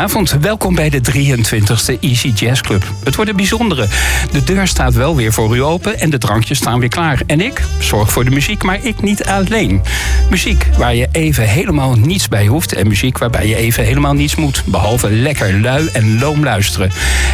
Goedenavond, 0.00 0.42
welkom 0.42 0.74
bij 0.74 0.90
de 0.90 1.00
23e 1.00 2.00
Easy 2.00 2.28
Jazz 2.28 2.60
Club. 2.60 2.84
Het 3.04 3.14
wordt 3.14 3.30
een 3.30 3.36
bijzondere. 3.36 3.86
De 4.32 4.44
deur 4.44 4.66
staat 4.66 4.94
wel 4.94 5.16
weer 5.16 5.32
voor 5.32 5.56
u 5.56 5.62
open 5.62 5.98
en 5.98 6.10
de 6.10 6.18
drankjes 6.18 6.58
staan 6.58 6.80
weer 6.80 6.88
klaar. 6.88 7.22
En 7.26 7.40
ik 7.40 7.62
zorg 7.78 8.12
voor 8.12 8.24
de 8.24 8.30
muziek, 8.30 8.62
maar 8.62 8.84
ik 8.84 9.02
niet 9.02 9.24
alleen. 9.24 9.82
Muziek 10.30 10.66
waar 10.76 10.94
je 10.94 11.08
even 11.12 11.48
helemaal 11.48 11.94
niets 11.94 12.28
bij 12.28 12.46
hoeft 12.46 12.72
en 12.72 12.88
muziek 12.88 13.18
waarbij 13.18 13.46
je 13.46 13.56
even 13.56 13.84
helemaal 13.84 14.14
niets 14.14 14.34
moet. 14.34 14.62
Behalve 14.66 15.10
lekker 15.10 15.60
lui 15.60 15.88
en 15.92 16.18
loom 16.18 16.44
luisteren. 16.44 16.90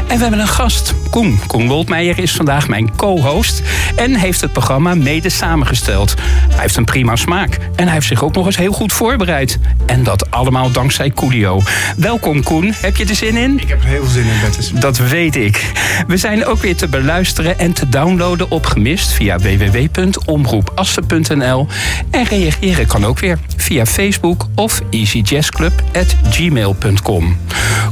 En 0.08 0.16
we 0.16 0.22
hebben 0.22 0.40
een 0.40 0.48
gast, 0.48 0.94
Koen. 1.10 1.38
Koen 1.46 1.68
Woldmeijer 1.68 2.18
is 2.18 2.32
vandaag 2.32 2.68
mijn 2.68 2.96
co-host 2.96 3.62
en 3.96 4.14
heeft 4.14 4.40
het 4.40 4.52
programma 4.52 4.94
mede 4.94 5.28
samengesteld. 5.28 6.14
Hij 6.48 6.60
heeft 6.60 6.76
een 6.76 6.84
prima 6.84 7.16
smaak 7.16 7.58
en 7.76 7.84
hij 7.84 7.92
heeft 7.92 8.06
zich 8.06 8.24
ook 8.24 8.34
nog 8.34 8.46
eens 8.46 8.56
heel 8.56 8.72
goed 8.72 8.92
voorbereid. 8.92 9.58
En 9.86 10.02
dat 10.02 10.30
allemaal 10.30 10.70
dankzij 10.70 11.10
Coolio. 11.10 11.60
Welkom 11.96 12.42
Koen, 12.42 12.55
heb 12.64 12.96
je 12.96 13.04
er 13.04 13.14
zin 13.14 13.36
in? 13.36 13.60
Ik 13.60 13.68
heb 13.68 13.82
er 13.82 13.88
heel 13.88 14.04
veel 14.04 14.12
zin 14.12 14.26
in, 14.26 14.40
Bertus. 14.40 14.70
Dat 14.70 14.98
weet 14.98 15.36
ik. 15.36 15.72
We 16.06 16.16
zijn 16.16 16.44
ook 16.44 16.62
weer 16.62 16.76
te 16.76 16.88
beluisteren 16.88 17.58
en 17.58 17.72
te 17.72 17.88
downloaden 17.88 18.50
op 18.50 18.66
Gemist 18.66 19.12
via 19.12 19.38
www.omroepassen.nl. 19.38 21.66
En 22.10 22.24
reageren 22.24 22.86
kan 22.86 23.04
ook 23.04 23.18
weer 23.18 23.38
via 23.56 23.86
Facebook 23.86 24.46
of 24.54 24.80
easyjazzclub.gmail.com. 24.90 27.36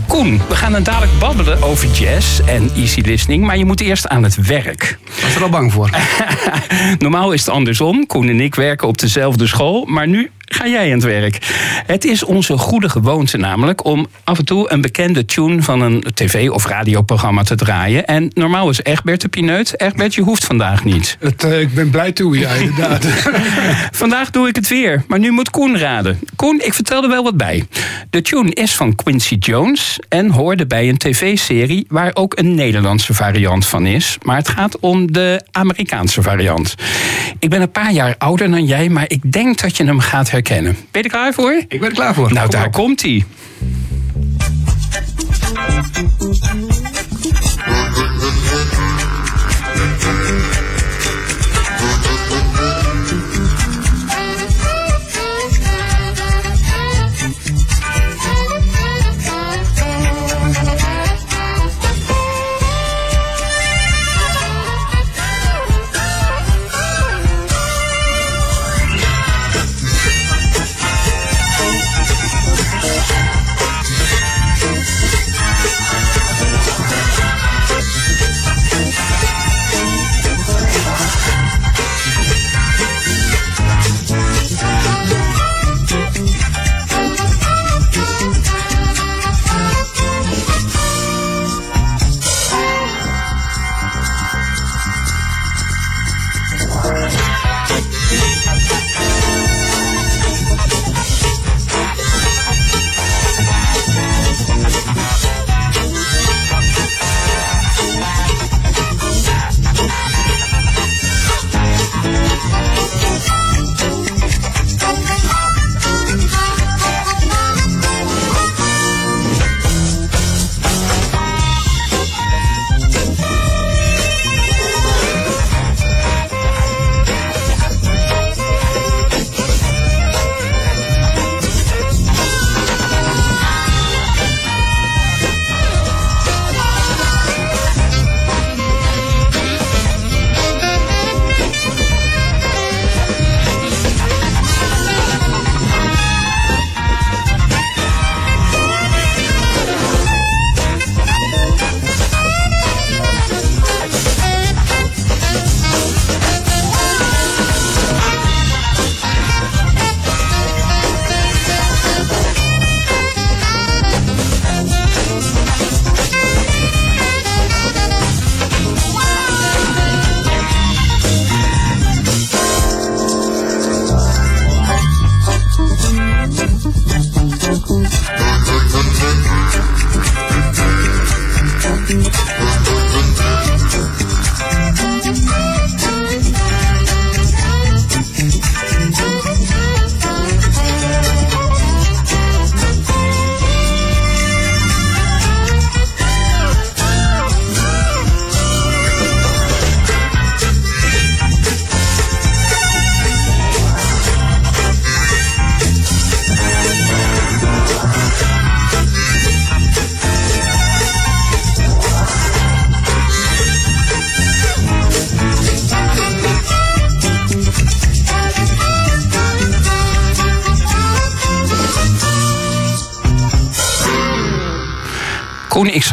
Koen, 0.06 0.40
we 0.48 0.56
gaan 0.56 0.72
dan 0.72 0.82
dadelijk 0.82 1.18
babbelen 1.18 1.62
over 1.62 1.90
jazz 1.90 2.40
en 2.40 2.70
easy 2.76 3.00
listening, 3.00 3.44
maar 3.44 3.58
je 3.58 3.64
moet 3.64 3.80
eerst 3.80 4.08
aan 4.08 4.22
het 4.22 4.46
werk. 4.46 4.98
Was 5.22 5.34
er 5.34 5.42
al 5.42 5.48
bang 5.48 5.72
voor? 5.72 5.90
Normaal 6.98 7.32
is 7.32 7.40
het 7.40 7.50
andersom. 7.54 8.06
Koen 8.06 8.28
en 8.28 8.40
ik 8.40 8.54
werken 8.54 8.88
op 8.88 8.98
dezelfde 8.98 9.46
school, 9.46 9.84
maar 9.84 10.08
nu 10.08 10.30
ga 10.44 10.66
jij 10.68 10.84
aan 10.84 10.92
het 10.92 11.02
werk. 11.04 11.38
Het 11.86 12.04
is 12.04 12.24
onze 12.24 12.58
goede 12.58 12.88
gewoonte 12.88 13.36
namelijk 13.36 13.84
om 13.84 14.06
af 14.24 14.38
en 14.38 14.44
toe 14.44 14.72
een 14.72 14.80
bekende 14.80 15.24
tune 15.24 15.62
van 15.62 15.80
een 15.80 16.04
tv- 16.14 16.50
of 16.50 16.66
radioprogramma 16.66 17.42
te 17.42 17.54
draaien. 17.54 18.06
En 18.06 18.30
normaal 18.34 18.70
is 18.70 18.82
Egbert 18.82 19.20
de 19.20 19.28
pineut. 19.28 19.80
Egbert, 19.80 20.14
je 20.14 20.22
hoeft 20.22 20.44
vandaag 20.44 20.84
niet. 20.84 21.16
Het, 21.20 21.44
uh, 21.44 21.60
ik 21.60 21.74
ben 21.74 21.90
blij 21.90 22.12
toe, 22.12 22.38
ja, 22.38 22.50
inderdaad. 22.50 23.06
vandaag 24.04 24.30
doe 24.30 24.48
ik 24.48 24.56
het 24.56 24.68
weer, 24.68 25.04
maar 25.08 25.18
nu 25.18 25.30
moet 25.30 25.50
Koen 25.50 25.78
raden. 25.78 26.20
Koen, 26.36 26.60
ik 26.64 26.74
vertel 26.74 27.02
er 27.02 27.08
wel 27.08 27.22
wat 27.22 27.36
bij. 27.36 27.66
De 28.10 28.22
tune 28.22 28.50
is 28.54 28.74
van 28.74 28.94
Quincy 28.94 29.34
Jones 29.34 29.98
en 30.08 30.30
hoorde 30.30 30.66
bij 30.66 30.88
een 30.88 30.98
tv-serie 30.98 31.84
waar 31.88 32.10
ook 32.14 32.38
een 32.38 32.54
Nederlandse 32.54 33.14
variant 33.14 33.66
van 33.66 33.86
is. 33.86 34.18
Maar 34.22 34.36
het 34.36 34.48
gaat 34.48 34.78
om 34.78 35.12
de 35.12 35.42
Amerikaanse 35.50 36.22
variant. 36.22 36.74
Ik 37.38 37.50
ben 37.50 37.60
een 37.60 37.70
paar 37.70 37.92
jaar 37.92 38.14
ouder 38.18 38.50
dan 38.50 38.64
jij, 38.64 38.88
maar 38.88 39.04
ik 39.08 39.32
denk 39.32 39.60
dat 39.60 39.76
je 39.76 39.84
hem 39.84 40.00
gaat 40.00 40.30
herkennen. 40.34 40.76
Ben 40.90 41.02
je 41.02 41.08
er 41.08 41.14
klaar 41.14 41.34
voor? 41.34 41.52
Ik 41.68 41.80
ben 41.80 41.88
er 41.88 41.94
klaar 41.94 42.14
voor. 42.14 42.32
Nou, 42.32 42.50
daar 42.50 42.70
komt 42.70 43.02
hij. 43.02 43.24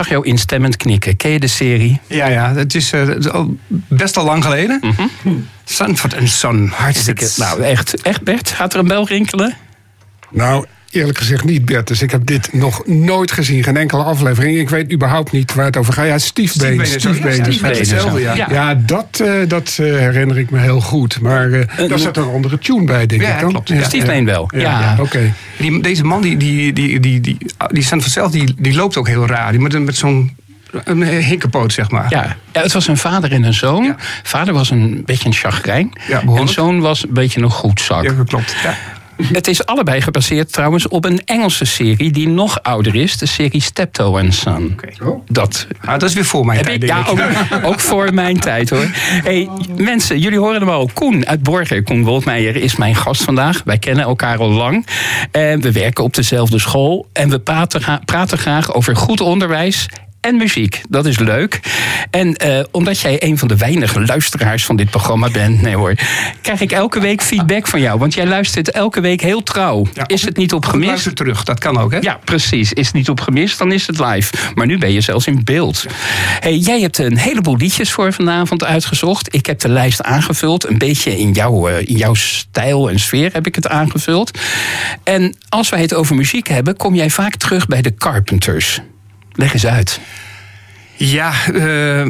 Zag 0.04 0.10
jou 0.10 0.26
instemmend 0.26 0.78
knikken. 0.78 1.16
Ken 1.16 1.32
je 1.32 1.40
de 1.40 1.48
serie? 1.48 2.00
Ja, 2.08 2.28
ja. 2.28 2.54
Het 2.54 2.76
is, 2.76 2.94
uh, 2.94 3.26
al 3.32 3.58
best 3.88 4.18
al 4.18 4.26
lang 4.26 4.44
geleden. 4.44 4.80
Mm 4.82 5.10
-hmm. 5.22 5.48
Sanford 5.66 6.30
Son. 6.30 6.72
Hartstikke. 6.74 7.30
Nou, 7.36 7.62
echt, 7.62 8.02
echt 8.02 8.22
Bert, 8.24 8.50
gaat 8.50 8.74
er 8.74 8.80
een 8.80 8.88
bel 8.88 9.08
rinkelen? 9.08 9.58
Nou, 10.30 10.66
eerlijk 10.92 11.18
gezegd 11.18 11.44
niet, 11.44 11.66
Bert. 11.66 11.88
Dus 11.88 12.02
ik 12.02 12.12
heb 12.12 12.26
dit 12.26 12.54
nog 12.54 12.88
nooit 12.88 13.32
gezien. 13.32 13.64
Geen 13.64 13.78
enkele 13.78 14.04
aflevering. 14.04 14.58
Ik 14.58 14.70
weet 14.70 14.92
überhaupt 14.92 15.32
niet 15.32 15.54
waar 15.54 15.66
het 15.66 15.78
over 15.78 15.94
gaat. 15.94 16.06
Ja, 16.06 16.18
stiefbeen. 16.18 16.86
Stiefbeen, 16.86 17.44
Stiefbeen. 17.46 18.22
ja. 18.22 18.34
Ja. 18.36 18.48
Ja, 18.52 18.76
dat, 18.76 19.20
eh, 19.24 19.32
dat 19.48 19.68
eh, 19.80 19.86
herinner 19.86 20.38
ik 20.38 20.50
me 20.50 20.60
heel 20.60 20.82
goed. 20.82 21.22
Maar 21.22 21.52
eh 21.52 21.88
daar 21.90 22.00
zat 22.00 22.18
er 22.18 22.24
een 22.24 22.34
andere 22.34 22.58
tune 22.60 22.84
bij, 22.86 23.06
denk 23.06 23.22
Ja, 23.22 23.34
ik 23.34 23.40
dan. 23.40 23.50
klopt. 23.50 23.68
Ja. 23.70 23.84
Stiefbeen 23.84 24.26
wel. 24.26 24.50
Ja. 24.56 24.60
Ja, 24.62 24.96
oké. 25.00 25.34
Die, 25.58 25.82
deze 25.82 26.04
man, 26.04 26.22
die, 26.22 26.38
die, 26.38 26.74
die, 26.74 27.00
die, 27.00 27.20
die, 27.22 27.38
die 27.72 27.88
vanzelf, 27.88 28.32
die, 28.32 28.54
die 28.58 28.76
loopt 28.76 28.98
ook 28.98 29.08
heel 29.08 29.28
raar. 29.28 29.52
Die 29.52 29.62
met, 29.62 29.74
een- 29.74 29.84
met 29.84 29.96
zo'n 29.96 30.36
een 30.84 31.04
hinkerpoot, 31.04 31.74
zeg 31.74 31.92
maar. 31.92 32.06
Ja. 32.10 32.36
ja, 32.52 32.62
het 32.62 32.72
was 32.74 32.88
een 32.88 32.98
vader 32.98 33.32
en 33.32 33.44
een 33.44 33.54
zoon. 33.54 33.84
Ja. 33.84 33.96
Vader 34.24 34.54
was 34.54 34.70
een 34.70 35.02
beetje 35.06 35.26
een 35.26 35.34
chagrijn. 35.34 35.92
Ja, 36.08 36.20
behoorlijk. 36.20 36.48
en 36.48 36.54
zoon 36.54 36.80
was 36.80 37.04
een 37.04 37.14
beetje 37.14 37.42
een 37.42 37.50
goedzak. 37.52 38.04
Ja, 38.04 38.14
dat 38.14 38.28
klopt. 38.28 38.56
Ja. 38.64 38.78
Het 39.24 39.48
is 39.48 39.66
allebei 39.66 40.02
gebaseerd 40.02 40.54
trouwens 40.54 40.88
op 40.88 41.06
een 41.06 41.22
Engelse 41.26 41.66
serie 41.66 42.12
die 42.12 42.28
nog 42.28 42.64
ouder 42.64 42.96
is. 42.96 43.18
De 43.18 43.26
serie 43.26 43.62
Steptoe 43.62 44.20
and 44.20 44.34
Son. 44.34 44.80
Oh. 45.04 45.22
Dat 45.28 45.68
Ah, 45.82 46.00
dat 46.00 46.10
is 46.10 46.14
weer 46.14 46.26
voor 46.26 46.46
mijn 46.46 46.58
heb 46.58 46.68
tijd, 46.68 46.84
ik, 46.84 46.90
ja, 46.90 47.06
ook, 47.08 47.66
ook 47.72 47.80
voor 47.80 48.14
mijn 48.14 48.40
tijd 48.40 48.70
hoor. 48.70 48.88
Hey, 49.24 49.50
mensen, 49.78 50.20
jullie 50.20 50.40
horen 50.40 50.60
hem 50.60 50.70
al. 50.70 50.90
Koen 50.94 51.28
uit 51.28 51.44
Borger, 51.44 51.84
Koen 51.84 52.04
Woltmeijer, 52.04 52.56
is 52.56 52.76
mijn 52.76 52.96
gast 52.96 53.24
vandaag. 53.24 53.62
Wij 53.66 53.78
kennen 53.78 54.06
elkaar 54.06 54.38
al 54.38 54.50
lang. 54.50 54.86
En 55.32 55.62
we 55.62 55.72
werken 55.72 56.04
op 56.04 56.14
dezelfde 56.14 56.60
school. 56.60 57.08
En 57.14 57.30
we 57.30 57.40
praten, 57.40 58.02
praten 58.06 58.38
graag 58.38 58.74
over 58.74 58.96
goed 58.96 59.22
onderwijs 59.22 59.88
en 60.22 60.36
muziek. 60.36 60.82
Dat 60.90 61.06
is 61.06 61.20
leuk. 61.20 61.60
En 62.10 62.36
eh, 62.36 62.64
omdat 62.72 63.00
jij 63.00 63.24
een 63.24 63.38
van 63.38 63.48
de 63.48 63.58
weinige 63.58 64.06
luisteraars 64.06 64.66
van 64.66 64.76
dit 64.76 64.90
programma 64.90 65.30
bent, 65.30 65.62
nee 65.62 65.76
hoor, 65.76 65.94
krijg 66.42 66.62
ik 66.62 66.72
elke 66.72 67.00
week 67.00 67.22
feedback 67.22 67.68
van 67.68 67.82
jou. 67.82 68.00
Want 68.00 68.14
jij 68.14 68.26
luistert 68.26 68.72
elke 68.72 69.02
week 69.02 69.22
heel 69.22 69.44
trouw. 69.44 69.88
Ja, 69.94 70.08
is 70.08 70.26
het 70.26 70.38
niet 70.38 70.54
op 70.54 70.66
gemist? 70.66 70.90
Luister 70.90 71.14
terug, 71.14 71.44
dat 71.44 71.60
kan 71.60 71.78
ook, 71.78 71.92
hè? 71.92 71.98
Ja, 71.98 72.20
precies. 72.24 72.74
Is 72.74 72.86
het 72.86 72.96
niet 72.96 73.10
op 73.10 73.20
gemist, 73.20 73.58
dan 73.58 73.72
is 73.72 73.88
het 73.88 74.00
live. 74.00 74.34
Maar 74.56 74.66
nu 74.66 74.78
ben 74.78 74.92
je 74.92 75.02
zelfs 75.02 75.28
in 75.28 75.44
beeld. 75.44 75.86
Hey, 76.40 76.58
jij 76.58 76.82
hebt 76.82 76.98
een 76.98 77.18
heleboel 77.18 77.58
liedjes 77.58 77.92
voor 77.92 78.14
vanavond 78.14 78.64
uitgezocht. 78.64 79.36
Ik 79.36 79.46
heb 79.46 79.60
de 79.60 79.70
lijst 79.70 80.02
aangevuld. 80.02 80.68
Een 80.68 80.78
beetje 80.78 81.18
in 81.18 81.32
jouw, 81.32 81.68
eh, 81.68 81.88
in 81.88 81.98
jouw 81.98 82.14
stijl 82.14 82.90
en 82.90 83.00
sfeer 83.00 83.34
heb 83.34 83.48
ik 83.48 83.56
het 83.56 83.68
aangevuld. 83.68 84.40
En 85.04 85.36
als 85.50 85.70
wij 85.70 85.82
het 85.82 85.94
over 85.94 86.16
muziek 86.16 86.48
hebben, 86.48 86.78
kom 86.78 86.96
jij 86.96 87.10
vaak 87.10 87.36
terug 87.36 87.68
bij 87.68 87.82
de 87.82 87.96
Carpenters. 87.96 88.82
Leg 89.32 89.54
eens 89.54 89.66
uit. 89.66 90.00
Ja, 91.04 91.32
eh, 91.54 92.06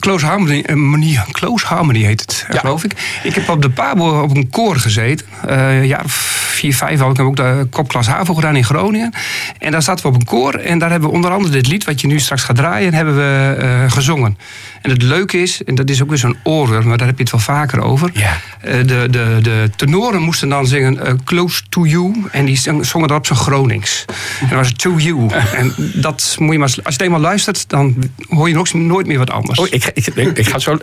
Close 0.00 0.26
Harmony, 0.26 0.60
eh, 0.66 1.20
Close 1.30 1.66
Harmony 1.66 2.02
heet 2.04 2.20
het, 2.20 2.46
Ja. 2.52 2.58
geloof 2.58 2.84
ik. 2.84 2.92
Ik 3.22 3.34
heb 3.34 3.48
op 3.48 3.62
de 3.62 3.70
Pabo 3.70 4.22
op 4.22 4.36
een 4.36 4.50
koor 4.50 4.76
gezeten. 4.76 5.26
Eh 5.48 5.84
ja, 5.84 6.00
vier, 6.06 6.74
vijf 6.74 7.00
had 7.00 7.10
ik 7.10 7.16
heb 7.16 7.26
ook 7.26 7.36
de 7.36 7.66
kopklas 7.70 8.06
HAVO 8.06 8.34
gedaan 8.34 8.56
in 8.56 8.64
Groningen. 8.64 9.12
En 9.58 9.70
daar 9.72 9.82
zaten 9.82 10.02
we 10.06 10.08
op 10.14 10.20
een 10.20 10.26
koor. 10.26 10.54
En 10.54 10.78
daar 10.78 10.90
hebben 10.90 11.08
we 11.08 11.14
onder 11.14 11.30
andere 11.30 11.52
dit 11.52 11.66
lied, 11.68 11.84
wat 11.84 12.00
je 12.00 12.06
nu 12.06 12.18
straks 12.20 12.42
gaat 12.42 12.56
draaien, 12.56 12.94
hebben 12.94 13.16
we 13.16 13.84
gezongen. 13.88 14.38
En 14.82 14.90
het 14.90 15.02
leuke 15.02 15.38
is, 15.42 15.64
en 15.64 15.74
dat 15.74 15.90
is 15.90 16.02
ook 16.02 16.08
weer 16.08 16.18
zo'n 16.18 16.36
oorworm, 16.42 16.86
maar 16.88 16.96
daar 16.98 17.06
heb 17.06 17.16
je 17.16 17.22
het 17.22 17.32
wel 17.32 17.40
vaker 17.40 17.80
over. 17.80 18.10
Ja. 18.12 18.36
De, 18.62 18.84
de, 19.10 19.38
de 19.42 19.70
tenoren 19.76 20.22
moesten 20.22 20.48
dan 20.48 20.66
zingen 20.66 21.20
Close 21.24 21.62
to 21.68 21.84
You. 21.86 22.24
En 22.30 22.44
die 22.44 22.56
zong- 22.56 22.86
zongen 22.86 23.08
dat 23.08 23.16
op 23.18 23.26
zijn 23.26 23.38
Gronings. 23.38 24.04
En 24.40 24.48
dat 24.48 24.58
was 24.58 24.72
To 24.72 24.94
You. 24.96 25.30
En 25.56 25.72
dat 25.94 26.36
moet 26.38 26.52
je 26.52 26.58
maar, 26.58 26.66
als 26.68 26.74
je 26.74 26.82
het 26.84 27.00
eenmaal 27.00 27.20
luistert, 27.20 27.68
dan 27.68 27.96
hoor 28.36 28.48
je 28.48 28.58
ook 28.58 28.72
nooit 28.72 29.06
meer 29.06 29.18
wat 29.18 29.30
anders. 29.30 29.58
Oh, 29.58 29.66
ik, 29.70 29.90
ik, 29.94 30.06
ik, 30.06 30.46
ga 30.48 30.58
zo. 30.58 30.78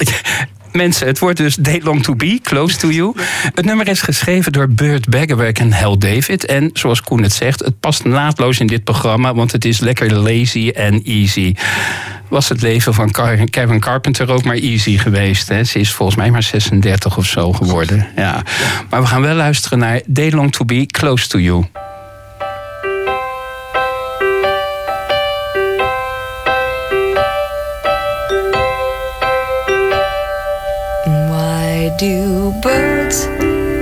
Mensen, 0.71 1.07
het 1.07 1.19
wordt 1.19 1.37
dus 1.37 1.55
Day 1.55 1.81
Long 1.83 2.03
to 2.03 2.15
Be, 2.15 2.39
Close 2.41 2.77
to 2.77 2.89
You. 2.89 3.13
Het 3.53 3.65
nummer 3.65 3.87
is 3.87 4.01
geschreven 4.01 4.51
door 4.51 4.69
Burt 4.69 5.09
Bacharach 5.09 5.51
en 5.51 5.71
Hal 5.71 5.97
David. 5.97 6.45
En 6.45 6.69
zoals 6.73 7.01
Koen 7.01 7.23
het 7.23 7.33
zegt, 7.33 7.59
het 7.59 7.79
past 7.79 8.03
naadloos 8.03 8.59
in 8.59 8.67
dit 8.67 8.83
programma... 8.83 9.33
want 9.33 9.51
het 9.51 9.65
is 9.65 9.79
lekker 9.79 10.13
lazy 10.13 10.71
en 10.75 11.03
easy. 11.03 11.55
Was 12.27 12.49
het 12.49 12.61
leven 12.61 12.93
van 12.93 13.11
Kevin 13.49 13.79
Carpenter 13.79 14.31
ook 14.31 14.43
maar 14.43 14.55
easy 14.55 14.97
geweest? 14.97 15.47
Hè? 15.47 15.63
Ze 15.63 15.79
is 15.79 15.91
volgens 15.91 16.17
mij 16.17 16.31
maar 16.31 16.43
36 16.43 17.17
of 17.17 17.25
zo 17.25 17.51
geworden. 17.51 18.07
Ja. 18.15 18.43
Maar 18.89 19.01
we 19.01 19.07
gaan 19.07 19.21
wel 19.21 19.35
luisteren 19.35 19.79
naar 19.79 20.01
Day 20.05 20.31
Long 20.31 20.51
to 20.51 20.65
Be, 20.65 20.85
Close 20.85 21.27
to 21.27 21.39
You. 21.39 21.65
Do 31.97 32.51
birds 32.61 33.27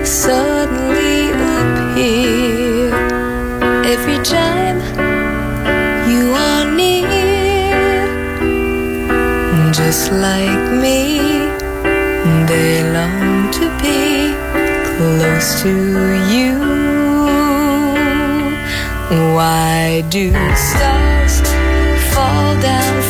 suddenly 0.10 1.30
appear 1.31 2.94
every 3.86 4.24
time 4.24 4.80
you 6.10 6.34
are 6.34 6.66
near? 6.75 7.02
Just 9.72 10.12
like 10.12 10.72
me, 10.81 11.19
they 12.48 12.84
long 12.92 13.52
to 13.52 13.66
be 13.81 14.34
close 14.96 15.62
to 15.62 15.74
you. 16.34 16.60
Why 19.36 20.04
do 20.10 20.31
stars 20.56 21.42
fall 22.13 22.56
down 22.62 23.00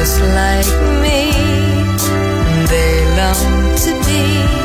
just 0.00 0.20
like 0.22 0.70
me. 1.02 1.30
They 2.70 3.04
long 3.18 3.74
to 3.84 3.92
be 4.06 4.59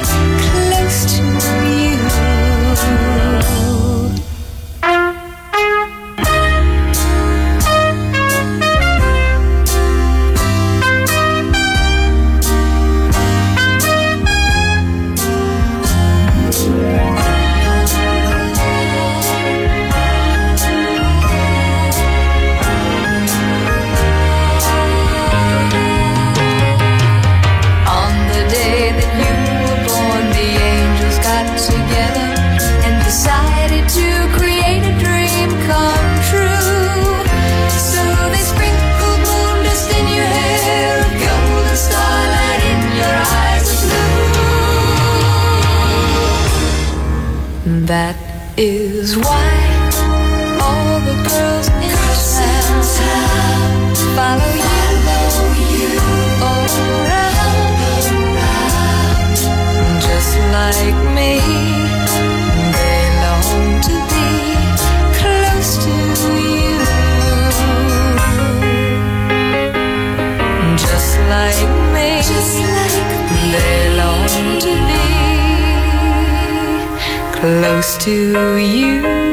is 48.58 49.18
why 49.18 49.80
all 50.62 51.00
the 51.02 51.16
girls 51.28 51.68
in 51.68 51.92
town 52.96 53.96
follow 54.16 54.54
you 55.74 55.90
all 56.42 56.70
around, 57.04 57.76
just 60.02 60.38
like 60.54 60.98
me. 61.14 61.75
close 77.66 77.98
to 77.98 78.58
you. 78.58 79.25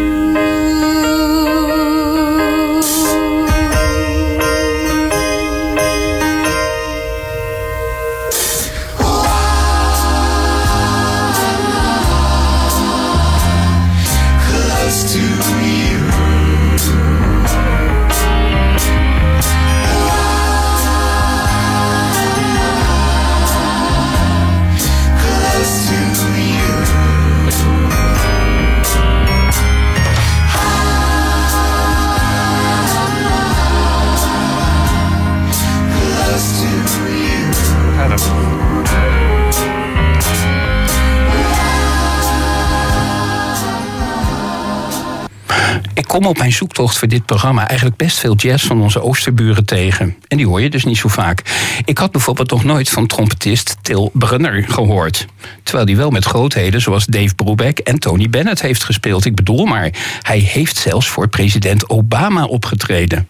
Kom 46.12 46.26
op 46.26 46.38
mijn 46.38 46.52
zoektocht 46.52 46.98
voor 46.98 47.08
dit 47.08 47.26
programma 47.26 47.68
eigenlijk 47.68 47.96
best 47.96 48.18
veel 48.18 48.34
jazz 48.34 48.66
van 48.66 48.82
onze 48.82 49.02
oosterburen 49.02 49.64
tegen. 49.64 50.16
En 50.28 50.36
die 50.36 50.46
hoor 50.46 50.60
je 50.60 50.70
dus 50.70 50.84
niet 50.84 50.96
zo 50.96 51.08
vaak. 51.08 51.42
Ik 51.84 51.98
had 51.98 52.10
bijvoorbeeld 52.10 52.50
nog 52.50 52.64
nooit 52.64 52.88
van 52.88 53.06
trompetist 53.06 53.76
Til 53.82 54.10
Brunner 54.12 54.64
gehoord. 54.68 55.26
Terwijl 55.62 55.86
hij 55.86 55.96
wel 55.96 56.10
met 56.10 56.24
grootheden 56.24 56.80
zoals 56.80 57.06
Dave 57.06 57.34
Brubeck 57.34 57.78
en 57.78 57.98
Tony 57.98 58.28
Bennett 58.28 58.62
heeft 58.62 58.84
gespeeld. 58.84 59.24
Ik 59.24 59.34
bedoel 59.34 59.64
maar, 59.64 59.90
hij 60.22 60.38
heeft 60.38 60.76
zelfs 60.76 61.08
voor 61.08 61.28
president 61.28 61.88
Obama 61.88 62.44
opgetreden. 62.44 63.28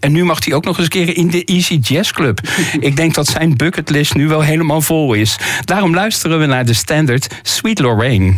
En 0.00 0.12
nu 0.12 0.24
mag 0.24 0.44
hij 0.44 0.54
ook 0.54 0.64
nog 0.64 0.76
eens 0.76 0.86
een 0.86 1.06
keer 1.06 1.16
in 1.16 1.30
de 1.30 1.44
Easy 1.44 1.78
Jazz 1.82 2.10
Club. 2.10 2.40
Ik 2.80 2.96
denk 2.96 3.14
dat 3.14 3.26
zijn 3.26 3.56
bucketlist 3.56 4.14
nu 4.14 4.28
wel 4.28 4.40
helemaal 4.40 4.80
vol 4.80 5.12
is. 5.12 5.38
Daarom 5.64 5.94
luisteren 5.94 6.38
we 6.38 6.46
naar 6.46 6.64
de 6.64 6.74
standard 6.74 7.40
Sweet 7.42 7.78
Lorraine. 7.78 8.34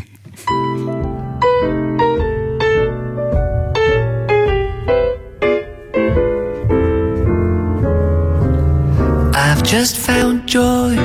Just 9.67 9.99
found 9.99 10.47
joy. 10.47 10.97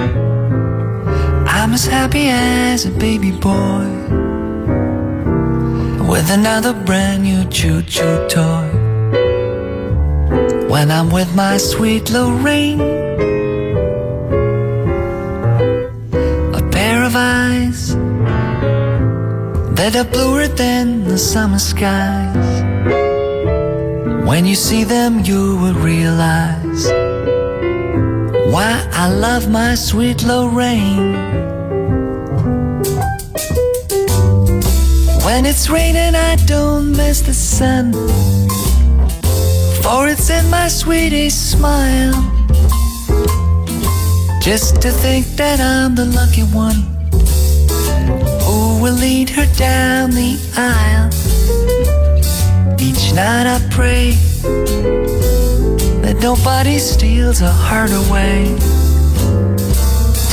I'm 1.48 1.74
as 1.74 1.88
happy 1.88 2.28
as 2.30 2.86
a 2.86 2.92
baby 2.92 3.32
boy 3.32 3.88
with 6.08 6.30
another 6.30 6.74
brand 6.74 7.24
new 7.24 7.44
choo 7.50 7.82
choo 7.82 8.28
toy. 8.30 8.70
When 10.70 10.92
I'm 10.92 11.10
with 11.10 11.36
my 11.36 11.58
sweet 11.58 12.12
Lorraine, 12.12 12.82
a 16.54 16.62
pair 16.72 17.04
of 17.04 17.16
eyes 17.16 17.96
that 19.76 19.96
are 19.96 20.04
bluer 20.04 20.48
than 20.48 21.04
the 21.06 21.18
summer 21.18 21.60
skies. 21.60 22.62
When 24.30 24.46
you 24.46 24.56
see 24.56 24.84
them, 24.84 25.22
you 25.26 25.58
will 25.58 25.74
realize 25.74 27.11
why 28.52 28.86
I 28.92 29.08
love 29.08 29.50
my 29.50 29.76
sweet 29.76 30.24
Lorraine. 30.24 31.14
When 35.24 35.46
it's 35.46 35.70
raining, 35.70 36.16
I 36.16 36.36
don't 36.48 36.92
miss 36.92 37.22
the 37.22 37.34
sun, 37.34 37.94
for 39.82 40.10
it's 40.10 40.30
in 40.30 40.50
my 40.50 40.68
sweetest 40.68 41.52
smile. 41.52 42.14
Just 44.42 44.82
to 44.82 44.92
think 44.92 45.26
that 45.38 45.62
I'm 45.62 45.96
the 45.96 46.06
lucky 46.06 46.44
one 46.44 46.82
who 48.44 48.82
will 48.82 48.96
lead 48.96 49.30
her 49.30 49.46
down 49.56 50.12
the 50.12 50.38
aisle. 50.58 51.10
Each 52.82 53.14
night 53.14 53.48
I 53.48 53.66
pray 53.70 54.18
that 56.12 56.22
nobody 56.22 56.78
steals 56.78 57.42
a 57.42 57.50
heart 57.50 57.92
away. 57.92 58.44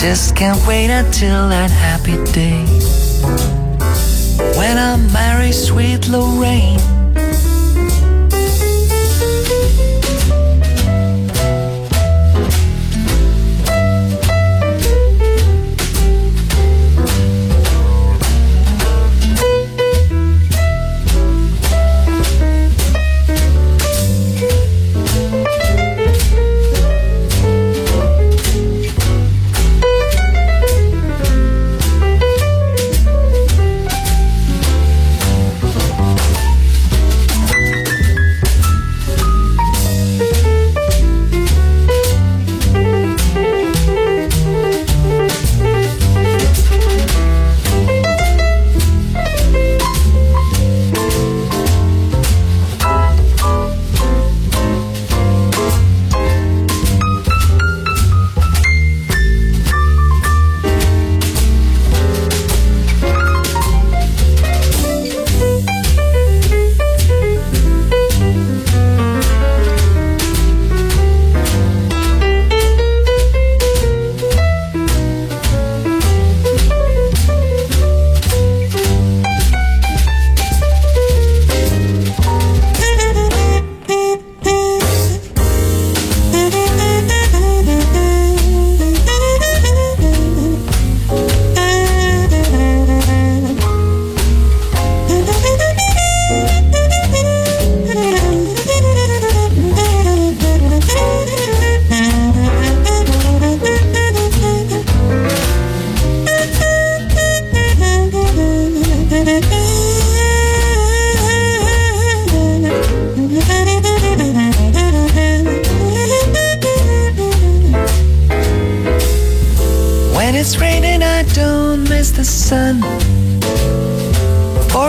Just 0.00 0.34
can't 0.34 0.58
wait 0.66 0.90
until 0.90 1.48
that 1.48 1.70
happy 1.70 2.16
day 2.32 2.64
when 4.58 4.76
I 4.76 4.96
marry 5.12 5.52
sweet 5.52 6.08
Lorraine. 6.08 6.97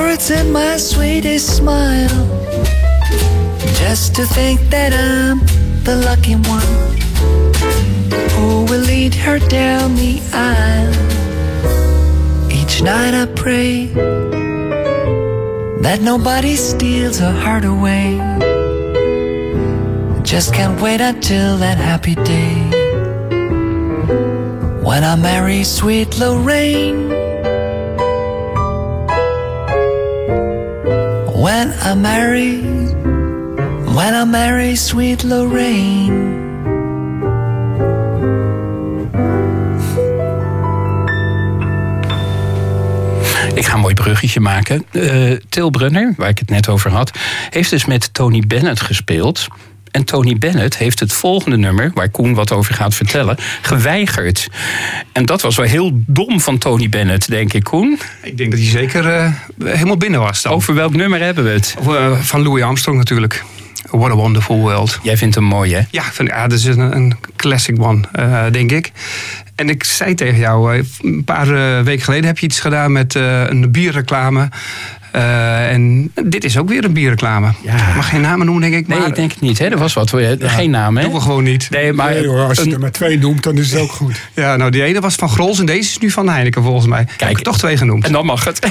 It's 0.09 0.31
in 0.31 0.51
my 0.51 0.77
sweetest 0.77 1.57
smile. 1.57 2.25
Just 3.77 4.15
to 4.15 4.25
think 4.25 4.59
that 4.69 4.91
I'm 4.93 5.39
the 5.83 5.95
lucky 6.03 6.35
one 6.35 6.73
who 8.31 8.65
will 8.65 8.81
lead 8.81 9.13
her 9.15 9.39
down 9.39 9.95
the 9.95 10.19
aisle. 10.33 10.93
Each 12.51 12.81
night 12.81 13.13
I 13.13 13.25
pray 13.35 13.85
that 15.81 15.99
nobody 16.01 16.55
steals 16.55 17.19
her 17.19 17.31
heart 17.31 17.65
away. 17.65 18.17
Just 20.23 20.53
can't 20.53 20.81
wait 20.81 21.01
until 21.01 21.57
that 21.57 21.77
happy 21.77 22.15
day 22.15 22.55
when 24.83 25.03
I 25.03 25.15
marry 25.15 25.63
sweet 25.63 26.17
Lorraine. 26.17 27.08
When 31.39 31.73
I 31.81 31.95
marry, 31.95 32.61
when 33.95 34.13
I 34.13 34.25
marry 34.25 34.75
sweet 34.75 35.23
Lorraine. 35.23 36.47
Ik 43.53 43.65
ga 43.65 43.73
een 43.73 43.79
mooi 43.79 43.93
bruggetje 43.93 44.39
maken. 44.39 44.85
Uh, 44.91 45.37
Til 45.49 45.69
Brunner, 45.69 46.13
waar 46.17 46.29
ik 46.29 46.39
het 46.39 46.49
net 46.49 46.69
over 46.69 46.91
had, 46.91 47.11
heeft 47.49 47.69
dus 47.69 47.85
met 47.85 48.13
Tony 48.13 48.43
Bennett 48.47 48.81
gespeeld. 48.81 49.47
En 49.91 50.03
Tony 50.03 50.37
Bennett 50.37 50.77
heeft 50.77 50.99
het 50.99 51.13
volgende 51.13 51.57
nummer, 51.57 51.91
waar 51.93 52.09
Koen 52.09 52.33
wat 52.33 52.51
over 52.51 52.73
gaat 52.73 52.95
vertellen, 52.95 53.37
geweigerd. 53.61 54.47
En 55.11 55.25
dat 55.25 55.41
was 55.41 55.55
wel 55.55 55.65
heel 55.65 55.91
dom 55.93 56.41
van 56.41 56.57
Tony 56.57 56.89
Bennett, 56.89 57.29
denk 57.29 57.53
ik, 57.53 57.63
Koen. 57.63 57.99
Ik 58.21 58.37
denk 58.37 58.51
dat 58.51 58.59
hij 58.59 58.69
zeker 58.69 59.05
uh, 59.05 59.31
helemaal 59.63 59.97
binnen 59.97 60.19
was. 60.19 60.41
Dan. 60.41 60.51
Over 60.51 60.73
welk 60.73 60.95
nummer 60.95 61.19
hebben 61.19 61.43
we 61.43 61.49
het? 61.49 61.75
Uh, 61.87 62.11
van 62.19 62.41
Louis 62.41 62.63
Armstrong 62.63 62.97
natuurlijk. 62.97 63.43
What 63.89 64.11
a 64.11 64.15
Wonderful 64.15 64.57
World. 64.57 64.99
Jij 65.03 65.17
vindt 65.17 65.35
hem 65.35 65.43
mooi, 65.43 65.73
hè? 65.73 65.81
Ja, 65.91 66.03
vind, 66.03 66.29
ja 66.29 66.47
dat 66.47 66.57
is 66.57 66.65
een, 66.65 66.95
een 66.95 67.15
classic 67.35 67.81
one, 67.81 68.03
uh, 68.19 68.45
denk 68.51 68.71
ik. 68.71 68.91
En 69.55 69.69
ik 69.69 69.83
zei 69.83 70.13
tegen 70.13 70.39
jou, 70.39 70.85
een 71.01 71.23
paar 71.23 71.83
weken 71.83 72.03
geleden 72.03 72.25
heb 72.25 72.37
je 72.37 72.45
iets 72.45 72.59
gedaan 72.59 72.91
met 72.91 73.15
een 73.15 73.71
bierreclame. 73.71 74.49
Uh, 75.15 75.71
en 75.71 76.11
dit 76.23 76.43
is 76.43 76.57
ook 76.57 76.69
weer 76.69 76.83
een 76.83 76.93
bierreclame. 76.93 77.51
Ja. 77.63 77.93
Mag 77.95 78.09
geen 78.09 78.21
namen 78.21 78.45
noemen, 78.45 78.71
denk 78.71 78.81
ik. 78.83 78.87
Maar... 78.87 78.97
Nee, 78.99 79.07
ik 79.07 79.15
denk 79.15 79.31
het 79.31 79.41
niet. 79.41 79.59
Hè? 79.59 79.65
Er 79.65 79.77
was 79.77 79.93
wat. 79.93 80.13
Geen 80.39 80.69
naam, 80.69 80.97
hè? 80.97 81.03
Doen 81.03 81.13
we 81.13 81.19
gewoon 81.19 81.43
niet. 81.43 81.67
Nee, 81.69 81.93
maar 81.93 82.13
nee, 82.13 82.27
hoor, 82.27 82.47
als 82.47 82.61
je 82.61 82.71
er 82.71 82.79
maar 82.79 82.91
twee 82.91 83.19
noemt, 83.19 83.43
dan 83.43 83.57
is 83.57 83.71
het 83.71 83.81
ook 83.81 83.91
goed. 83.91 84.21
Ja, 84.33 84.55
nou, 84.55 84.71
die 84.71 84.83
ene 84.83 84.99
was 84.99 85.15
van 85.15 85.29
Grols 85.29 85.59
en 85.59 85.65
deze 85.65 85.89
is 85.89 85.97
nu 85.97 86.09
van 86.09 86.29
Heineken, 86.29 86.63
volgens 86.63 86.87
mij. 86.87 87.05
Kijk, 87.05 87.19
heb 87.19 87.37
ik 87.37 87.43
toch 87.43 87.57
twee 87.57 87.77
genoemd. 87.77 88.05
En 88.05 88.11
dan 88.11 88.25
mag 88.25 88.43
het. 88.43 88.67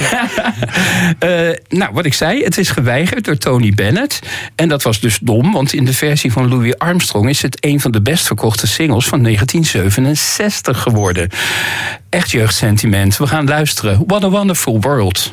uh, 1.25 1.50
nou, 1.80 1.92
wat 1.92 2.04
ik 2.04 2.14
zei, 2.14 2.45
het 2.45 2.59
is 2.59 2.71
geweigerd 2.71 3.25
door 3.25 3.37
Tony 3.37 3.73
Bennett. 3.75 4.18
En 4.54 4.68
dat 4.68 4.83
was 4.83 5.00
dus 5.00 5.18
dom, 5.23 5.52
want 5.52 5.73
in 5.73 5.85
de 5.85 5.95
versie 5.95 6.33
van 6.33 6.49
Louis 6.49 6.78
Armstrong... 6.78 7.28
is 7.28 7.42
het 7.42 7.64
een 7.64 7.80
van 7.80 7.90
de 7.90 8.02
best 8.02 8.26
verkochte 8.26 8.66
singles 8.66 9.07
van 9.07 9.23
1967 9.23 10.83
geworden. 10.83 11.28
Echt 12.09 12.30
jeugdsentiment. 12.30 13.16
We 13.16 13.26
gaan 13.26 13.47
luisteren. 13.47 14.02
What 14.07 14.25
a 14.25 14.28
Wonderful 14.28 14.80
World. 14.80 15.33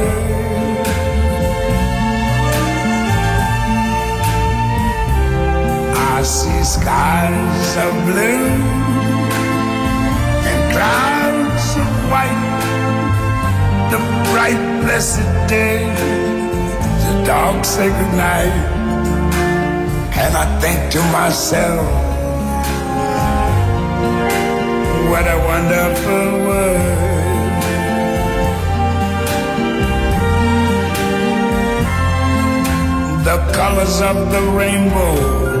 I 6.21 6.23
see 6.23 6.63
skies 6.63 7.77
of 7.77 7.93
blue 8.05 8.45
and 10.49 10.61
clouds 10.71 11.67
of 11.81 11.91
white, 12.11 12.43
the 13.89 13.97
bright 14.29 14.61
blessed 14.83 15.25
day, 15.49 15.81
the 17.05 17.23
dark 17.25 17.65
sacred 17.65 18.13
night, 18.13 18.53
and 20.13 20.37
I 20.37 20.45
think 20.61 20.91
to 20.91 21.01
myself, 21.09 21.89
what 25.09 25.25
a 25.25 25.37
wonderful 25.49 26.27
world. 26.45 27.01
The 33.25 33.37
colors 33.57 34.01
of 34.01 34.31
the 34.31 34.41
rainbow, 34.55 35.60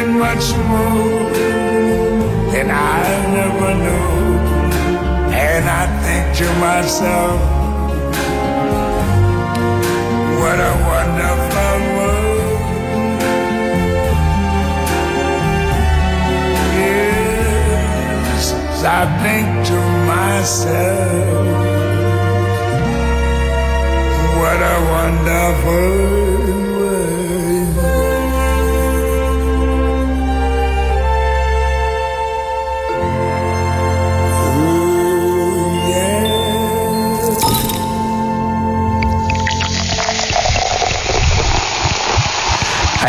They 0.00 0.06
much 0.06 0.46
more 0.72 1.30
than 2.52 2.70
I 2.70 3.02
never 3.36 3.70
knew. 3.84 4.08
And 5.46 5.64
I 5.68 5.84
think 6.02 6.24
to 6.38 6.46
myself, 6.66 7.40
what 10.40 10.58
a 10.70 10.74
wonderful 10.90 11.76
world. 11.96 12.50
Yes, 17.60 18.44
I 18.82 19.02
think 19.22 19.48
to 19.70 19.80
myself, 20.12 21.44
what 24.38 24.60
a 24.62 24.76
wonderful 24.94 26.59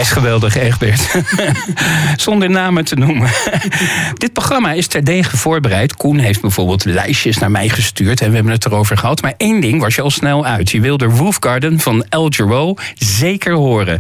is 0.01 0.11
geweldig, 0.11 0.57
Egbert. 0.57 1.15
Zonder 2.21 2.49
namen 2.49 2.85
te 2.85 2.95
noemen. 2.95 3.29
Dit 4.13 4.33
programma 4.33 4.71
is 4.71 4.87
terdege 4.87 5.37
voorbereid. 5.37 5.95
Koen 5.95 6.17
heeft 6.17 6.41
bijvoorbeeld 6.41 6.85
lijstjes 6.85 7.37
naar 7.37 7.51
mij 7.51 7.69
gestuurd 7.69 8.21
en 8.21 8.29
we 8.29 8.35
hebben 8.35 8.53
het 8.53 8.65
erover 8.65 8.97
gehad. 8.97 9.21
Maar 9.21 9.33
één 9.37 9.61
ding 9.61 9.81
was 9.81 9.95
je 9.95 10.01
al 10.01 10.09
snel 10.09 10.45
uit. 10.45 10.69
Je 10.69 10.81
wilde 10.81 11.05
Roof 11.05 11.37
Garden 11.39 11.79
van 11.79 12.05
El 12.09 12.27
Giro 12.29 12.73
zeker 12.95 13.53
horen. 13.53 13.99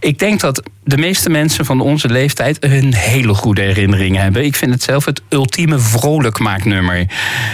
Ik 0.00 0.18
denk 0.18 0.40
dat 0.40 0.62
de 0.84 0.96
meeste 0.96 1.30
mensen 1.30 1.64
van 1.64 1.80
onze 1.80 2.08
leeftijd 2.08 2.64
een 2.64 2.94
hele 2.94 3.34
goede 3.34 3.62
herinnering 3.62 4.16
hebben. 4.16 4.44
Ik 4.44 4.56
vind 4.56 4.72
het 4.72 4.82
zelf 4.82 5.04
het 5.04 5.22
ultieme 5.28 5.78
vrolijkmaaknummer. 5.78 7.06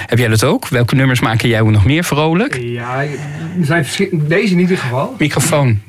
Heb 0.06 0.18
jij 0.18 0.28
dat 0.28 0.44
ook? 0.44 0.68
Welke 0.68 0.94
nummers 0.94 1.20
maken 1.20 1.48
jij 1.48 1.62
nog 1.62 1.84
meer 1.84 2.04
vrolijk? 2.04 2.58
Ja, 2.62 3.02
er 3.02 3.08
zijn. 3.62 3.86
Deze 4.12 4.52
in 4.52 4.58
ieder 4.58 4.78
geval. 4.78 5.14
Microfoon. 5.18 5.80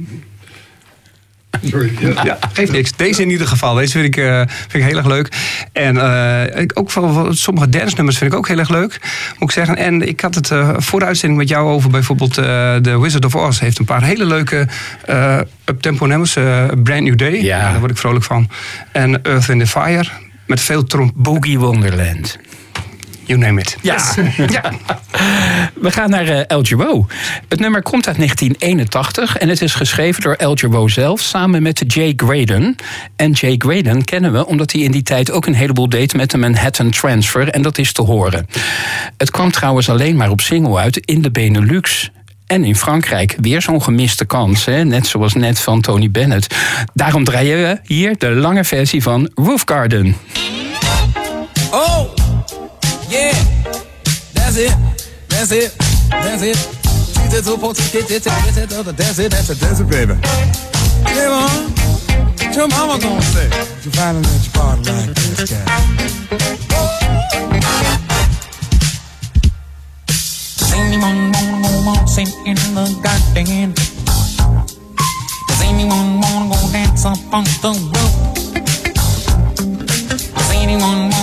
Sorry. 1.62 1.92
Ja. 2.00 2.24
ja, 2.24 2.38
geeft 2.54 2.72
niks. 2.72 2.92
Deze 2.96 3.22
in 3.22 3.30
ieder 3.30 3.48
geval. 3.48 3.74
Deze 3.74 3.92
vind 3.92 4.06
ik, 4.06 4.24
uh, 4.24 4.38
vind 4.38 4.74
ik 4.74 4.84
heel 4.84 4.98
erg 4.98 5.06
leuk. 5.06 5.28
En 5.72 5.96
uh, 5.96 6.66
ook 6.74 6.92
van, 6.92 7.36
sommige 7.36 7.70
dance 7.70 7.96
nummers 7.96 8.18
vind 8.18 8.32
ik 8.32 8.38
ook 8.38 8.48
heel 8.48 8.58
erg 8.60 8.70
leuk. 8.70 9.00
Moet 9.40 9.50
ik 9.50 9.52
zeggen. 9.52 9.78
En 9.78 10.08
ik 10.08 10.22
had 10.22 10.36
het 10.36 10.50
uh, 10.50 10.70
voor 10.78 11.00
de 11.00 11.06
uitzending 11.06 11.40
met 11.40 11.50
jou 11.50 11.70
over 11.70 11.90
bijvoorbeeld 11.90 12.34
The 12.34 13.00
Wizard 13.02 13.26
of 13.26 13.36
Oz. 13.36 13.60
Heeft 13.60 13.80
een 13.80 13.86
paar 13.86 14.04
hele 14.04 14.26
leuke 14.26 14.68
up-tempo 15.66 16.06
nummers. 16.06 16.34
Brand 16.84 17.04
New 17.04 17.18
Day. 17.18 17.42
Ja. 17.42 17.72
Daar 17.72 17.80
word 17.80 17.92
ik 17.92 17.98
vrolijk 17.98 18.26
van. 18.26 18.50
En 18.92 19.24
Earth 19.24 19.50
in 19.50 19.60
the 19.60 19.68
Fire. 19.68 20.06
Met 20.46 20.62
veel 20.62 20.84
tromp. 20.84 21.12
Boogie 21.16 21.60
Wonderland. 21.60 22.38
You 23.26 23.40
name 23.40 23.62
it. 23.62 23.78
Ja. 23.82 23.98
ja. 24.50 24.72
We 25.74 25.92
gaan 25.92 26.10
naar 26.10 26.28
uh, 26.28 26.40
El. 26.48 27.08
Het 27.50 27.60
nummer 27.60 27.82
komt 27.82 28.08
uit 28.08 28.16
1981 28.18 29.38
en 29.38 29.50
het 29.50 29.62
is 29.62 29.74
geschreven 29.74 30.22
door 30.22 30.34
El 30.34 30.90
zelf 30.90 31.22
samen 31.22 31.62
met 31.62 31.84
Jay 31.88 32.14
Graydon. 32.16 32.78
En 33.16 33.32
Jay 33.32 33.56
Graydon 33.58 34.04
kennen 34.04 34.34
we 34.34 34.46
omdat 34.46 34.72
hij 34.72 34.82
in 34.82 34.92
die 34.92 35.04
tijd 35.04 35.32
ook 35.32 35.46
een 35.46 35.54
heleboel 35.54 35.90
deed 35.90 36.14
met 36.14 36.32
de 36.32 36.38
Manhattan 36.38 36.90
Transfer 36.90 37.50
en 37.50 37.62
dat 37.62 37.78
is 37.78 37.92
te 37.92 38.02
horen. 38.02 38.48
Het 39.18 39.32
kwam 39.32 39.52
trouwens 39.52 39.90
alleen 39.90 40.16
maar 40.16 40.30
op 40.30 40.42
single 40.42 40.78
uit 40.78 40.98
in 40.98 41.22
de 41.22 41.32
Benelux. 41.32 42.12
En 42.48 42.64
in 42.64 42.76
Frankrijk 42.76 43.36
weer 43.42 43.62
zo'n 43.62 43.82
gemiste 43.82 44.26
kans, 44.26 44.66
hè? 44.66 44.84
net 44.84 45.08
zoals 45.08 45.34
net 45.34 45.60
van 45.60 45.82
Tony 45.82 46.12
Bennett. 46.12 46.56
Daarom 46.94 47.24
draaien 47.24 47.58
we 47.58 47.80
hier 47.84 48.18
de 48.18 48.30
lange 48.30 48.64
versie 48.64 49.02
van 49.02 49.30
Roof 49.36 49.62
Garden. 49.66 50.16
Oh! 51.72 52.13
Yeah, 53.14 53.30
that's 54.34 54.58
it, 54.58 54.74
that's 55.30 55.52
it, 55.52 55.72
that's 56.10 56.42
it. 56.42 56.58
That's 57.30 57.44
it, 59.20 59.30
that's 59.30 59.50
it, 59.50 59.58
that's 59.60 59.80
it, 59.80 59.88
baby. 59.88 60.16
Yeah, 61.14 61.30
mom. 61.30 61.74
What 62.42 62.56
your 62.56 62.68
mama 62.70 62.98
gonna 63.00 63.22
say? 63.22 63.50
You 63.84 63.92
finally 63.92 64.24
let 64.24 64.44
your 64.44 64.54
party 64.54 64.82
like 64.90 65.14
this 65.14 65.46
guy. 65.52 65.66
Does 70.58 70.74
anyone 70.74 71.32
wanna 71.34 71.62
go 71.62 71.70
waltzing 71.86 72.32
in 72.48 72.58
the 72.74 72.86
garden? 73.04 73.74
Does 75.48 75.62
anyone 75.62 76.20
wanna 76.20 76.50
go 76.50 76.58
dance 76.72 77.06
up 77.06 77.20
on 77.32 77.44
the 77.62 77.72
roof? 77.94 78.14
Does 80.34 80.50
anyone 80.56 81.10
wanna 81.12 81.23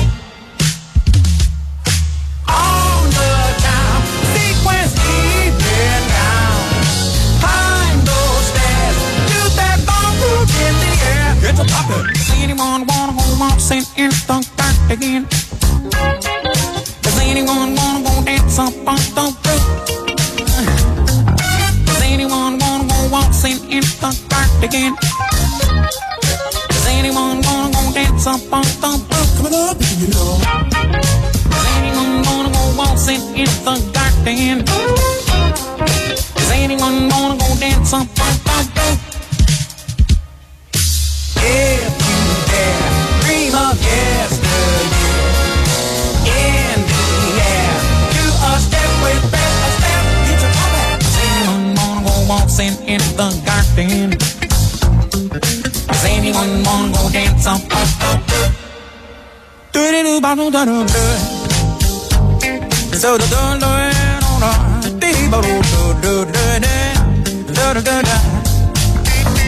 Waltzing 13.71 14.03
in 14.03 14.09
the 14.27 14.37
garden? 14.57 15.27
Does 17.01 17.19
anyone 17.21 17.75
wanna 17.75 18.03
go 18.03 18.23
dance 18.23 18.59
up 18.59 18.73
on 18.87 18.97
the 19.15 19.23
roof? 19.45 19.65
Does 21.85 22.01
anyone 22.01 22.59
wanna 22.59 22.87
go 22.87 23.07
waltzing 23.11 23.59
in 23.71 23.83
the 24.01 24.11
garden? 24.29 24.95
Does 26.69 26.87
anyone 26.87 27.41
wanna 27.41 27.71
go 27.71 27.91
dance 27.93 28.27
up 28.27 28.53
on 28.53 28.63
the 28.81 28.91
roof? 29.09 29.37
Coming 29.37 29.55
up, 29.55 29.77
you 29.99 30.07
know. 30.07 30.37
Does 31.49 31.65
anyone 31.77 32.23
wanna 32.23 32.51
go 32.51 32.63
waltzing 32.77 33.21
in 33.37 33.49
the 33.63 33.75
garden? 33.93 34.65
Does 36.35 36.51
anyone 36.51 37.07
wanna 37.09 37.37
go 37.37 37.55
dance 37.59 37.93
up 37.93 38.19
on 38.19 38.40
the 53.15 53.27
garden? 53.45 54.09
Does 55.87 56.05
anyone 56.05 56.63
wanna 56.63 56.93
go 56.93 57.09
dance 57.11 57.47
on 57.47 57.59
the 57.59 57.81
roof? 58.03 58.53
Do-do-do-ba-do-da-do-do. 59.73 61.05
So 63.01 63.17
do 63.17 63.25
do 63.33 63.41
do 63.59 63.71
do 64.21 64.31
do 64.81 64.89
dee 64.99 65.27
ba 65.31 65.37
do 65.41 65.53
do 65.71 65.81
do 66.01 66.13
do 66.25 66.45
do 66.63 66.69
do 67.55 67.65
do 67.73 67.81
do 67.87 67.95
do 68.07 68.17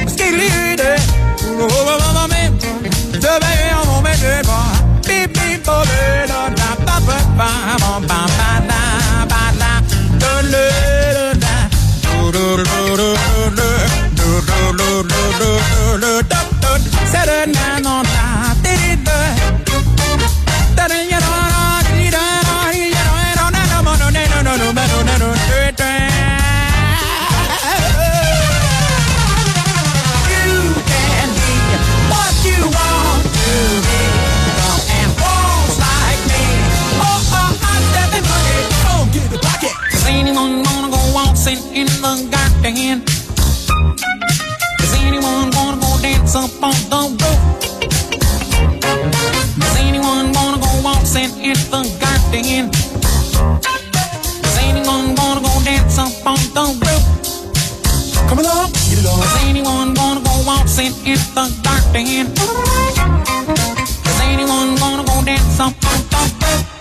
skidly 0.09 0.49
do 0.79 0.89
do 1.57 1.65
ba 1.69 1.93
ba 2.01 2.09
ba 2.17 2.23
me 2.31 2.43
do 3.23 3.31
ba 3.41 3.49
ya 3.61 3.79
mo 3.87 3.95
me 4.05 4.13
do 4.23 4.33
ba 4.47 4.57
beep 5.07 5.29
beep 5.35 5.59
ba 5.65 5.75
ba 5.85 5.99
da 6.31 6.39
da 6.59 6.69
ba 6.87 6.95
ba 7.07 7.17
ba 7.37 7.49
ba 7.81 7.91
ba 8.09 8.19
ba 8.37 8.49
da 8.69 8.81
ba 9.31 9.41
da 9.61 9.71
do 10.21 10.31
do 10.51 10.63
do 11.13 11.25
da 11.43 11.55
do 12.31 12.41
do 12.57 12.63
do 12.63 12.97
do 12.97 13.32
lo 14.77 15.01
lo 15.01 15.21
lo 15.39 15.51
lo 15.73 15.97
lo 15.97 16.21
dot 16.21 16.47
dot. 16.61 16.81
Saturday 17.11 17.51
night 17.51 17.85
on 17.85 18.02
the 51.83 51.89
garden? 51.99 52.71
Does 54.41 54.57
anyone 54.57 55.15
wanna 55.15 55.41
go 55.41 55.63
dance 55.63 55.97
up 55.97 56.25
on 56.25 56.39
the 56.55 56.63
roof? 56.81 57.03
Coming 58.29 58.45
up, 58.45 58.71
get 58.89 58.99
it 58.99 59.05
on. 59.05 59.19
Does 59.19 59.43
anyone 59.43 59.93
wanna 59.93 60.21
go 60.21 60.43
waltzing 60.45 60.93
in 61.05 61.19
the 61.35 61.45
garden? 61.63 62.33
Does 64.03 64.19
anyone 64.21 64.75
wanna 64.79 65.03
go 65.03 65.23
dance 65.23 65.59
up 65.59 65.73
on 65.85 65.99
the 66.09 66.45
roof? 66.45 66.72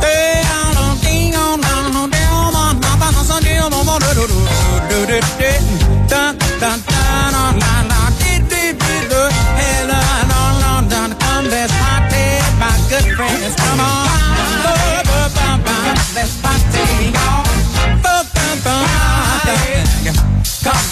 Hey, 0.00 0.42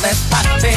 Let's 0.07 0.21
party, 0.31 0.77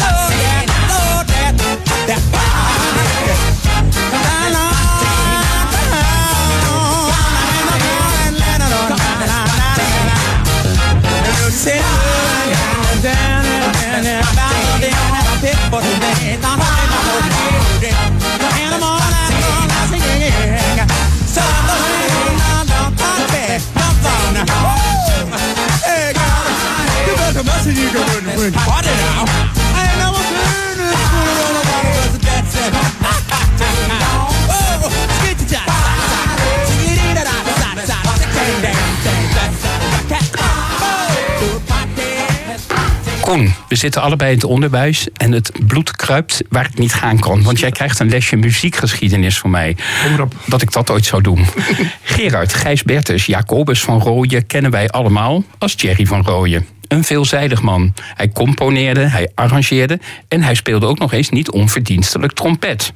We 43.39 43.75
zitten 43.75 44.01
allebei 44.01 44.29
in 44.29 44.35
het 44.35 44.45
onderwijs 44.45 45.07
en 45.13 45.31
het 45.31 45.51
bloed 45.67 45.95
kruipt 45.95 46.41
waar 46.49 46.65
ik 46.65 46.77
niet 46.77 46.93
gaan 46.93 47.19
kon. 47.19 47.43
Want 47.43 47.59
jij 47.59 47.71
krijgt 47.71 47.99
een 47.99 48.09
lesje 48.09 48.35
muziekgeschiedenis 48.35 49.39
van 49.39 49.49
mij. 49.49 49.75
Kom 50.03 50.13
erop. 50.13 50.33
Dat 50.45 50.61
ik 50.61 50.71
dat 50.71 50.89
ooit 50.89 51.05
zou 51.05 51.21
doen. 51.21 51.45
Gerard, 52.03 52.53
Gijs 52.53 52.83
Bertus, 52.83 53.25
Jacobus 53.25 53.81
van 53.81 53.99
Rooyen 53.99 54.45
kennen 54.47 54.71
wij 54.71 54.89
allemaal 54.89 55.43
als 55.57 55.73
Jerry 55.77 56.05
van 56.05 56.21
Rooyen. 56.21 56.67
Een 56.91 57.03
veelzijdig 57.03 57.61
man. 57.61 57.93
Hij 58.15 58.29
componeerde, 58.29 59.01
hij 59.01 59.29
arrangeerde 59.35 59.99
en 60.27 60.43
hij 60.43 60.55
speelde 60.55 60.85
ook 60.85 60.99
nog 60.99 61.13
eens 61.13 61.29
niet 61.29 61.51
onverdienstelijk 61.51 62.33
trompet. 62.33 62.91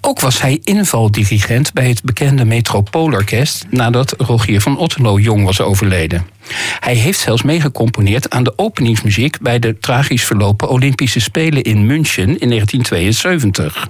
Ook 0.00 0.20
was 0.20 0.40
hij 0.40 0.60
invaldirigent 0.64 1.72
bij 1.72 1.88
het 1.88 2.02
bekende 2.02 2.44
Metropoolorkest 2.44 3.66
nadat 3.70 4.14
Rogier 4.18 4.60
van 4.60 4.78
Otterlo 4.78 5.18
jong 5.18 5.44
was 5.44 5.60
overleden. 5.60 6.26
Hij 6.80 6.94
heeft 6.94 7.18
zelfs 7.18 7.42
meegecomponeerd 7.42 8.30
aan 8.30 8.42
de 8.44 8.52
openingsmuziek 8.56 9.40
bij 9.40 9.58
de 9.58 9.78
tragisch 9.78 10.24
verlopen 10.24 10.68
Olympische 10.68 11.20
Spelen 11.20 11.62
in 11.62 11.86
München 11.86 12.38
in 12.38 12.48
1972. 12.48 13.88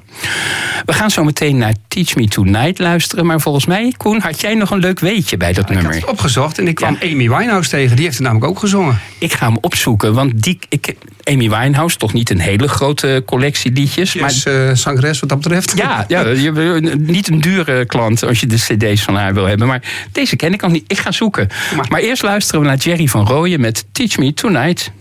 We 0.84 0.92
gaan 0.92 1.10
zo 1.10 1.24
meteen 1.24 1.56
naar 1.56 1.74
Teach 1.88 2.14
Me 2.14 2.28
Tonight 2.28 2.78
luisteren, 2.78 3.26
maar 3.26 3.40
volgens 3.40 3.66
mij, 3.66 3.94
Koen, 3.96 4.20
had 4.20 4.40
jij 4.40 4.54
nog 4.54 4.70
een 4.70 4.78
leuk 4.78 5.00
weetje 5.00 5.36
bij 5.36 5.52
dat 5.52 5.58
Ik 5.70 5.74
had 5.74 5.82
nummer? 5.82 5.94
het 6.00 6.10
opgezocht 6.10 6.58
en 6.58 6.68
ik 6.68 6.74
kwam 6.74 6.96
Ja. 7.00 7.10
Amy 7.10 7.28
Winehouse 7.28 7.70
tegen. 7.70 7.96
Die 7.96 8.04
heeft 8.04 8.16
het 8.18 8.26
namelijk 8.26 8.50
ook 8.50 8.58
gezongen 8.58 8.98
ik 9.18 9.32
ga 9.32 9.46
hem 9.46 9.58
opzoeken. 9.60 10.14
Want 10.14 10.42
die, 10.42 10.58
ik, 10.68 10.94
Amy 11.24 11.50
Winehouse, 11.50 11.96
toch 11.96 12.12
niet 12.12 12.30
een 12.30 12.40
hele 12.40 12.68
grote 12.68 13.22
collectie 13.26 13.72
liedjes. 13.72 14.14
Maar, 14.14 14.30
is 14.30 14.44
maar, 14.44 15.04
uh, 15.04 15.14
wat 15.20 15.28
dat 15.28 15.40
betreft. 15.40 15.76
Ja, 15.76 16.04
ja 16.08 16.22
niet 16.96 17.28
een 17.28 17.40
dure 17.40 17.86
klant 17.86 18.24
als 18.24 18.40
je 18.40 18.46
de 18.46 18.56
cd's 18.56 19.02
van 19.02 19.14
haar 19.14 19.34
wil 19.34 19.44
hebben. 19.44 19.66
Maar 19.66 20.08
deze 20.12 20.36
ken 20.36 20.52
ik 20.52 20.62
al 20.62 20.70
niet. 20.70 20.84
Ik 20.86 20.98
ga 20.98 21.12
zoeken. 21.12 21.48
Maar, 21.76 21.86
maar 21.88 22.00
eerst 22.00 22.22
luisteren 22.22 22.60
we 22.60 22.66
naar 22.66 22.76
Jerry 22.76 23.06
van 23.06 23.26
Rooyen 23.26 23.60
met 23.60 23.84
Teach 23.92 24.16
Me 24.16 24.34
Tonight. 24.34 24.92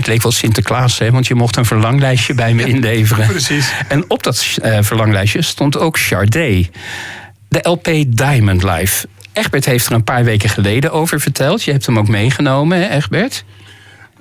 Het 0.00 0.08
leek 0.08 0.22
wel 0.22 0.32
Sinterklaas, 0.32 0.98
hè, 0.98 1.10
want 1.10 1.26
je 1.26 1.34
mocht 1.34 1.56
een 1.56 1.64
verlanglijstje 1.64 2.34
bij 2.34 2.54
me 2.54 2.64
inleveren. 2.64 3.26
precies. 3.26 3.72
En 3.88 4.04
op 4.08 4.22
dat 4.22 4.58
eh, 4.62 4.78
verlanglijstje 4.80 5.42
stond 5.42 5.78
ook 5.78 5.98
Sade. 5.98 6.68
De 7.48 7.58
LP 7.62 7.88
Diamond 8.06 8.62
Life. 8.62 9.06
Egbert 9.32 9.64
heeft 9.64 9.86
er 9.86 9.92
een 9.92 10.04
paar 10.04 10.24
weken 10.24 10.48
geleden 10.48 10.92
over 10.92 11.20
verteld. 11.20 11.62
Je 11.62 11.72
hebt 11.72 11.86
hem 11.86 11.98
ook 11.98 12.08
meegenomen, 12.08 12.78
hè, 12.78 12.88
Egbert? 12.96 13.44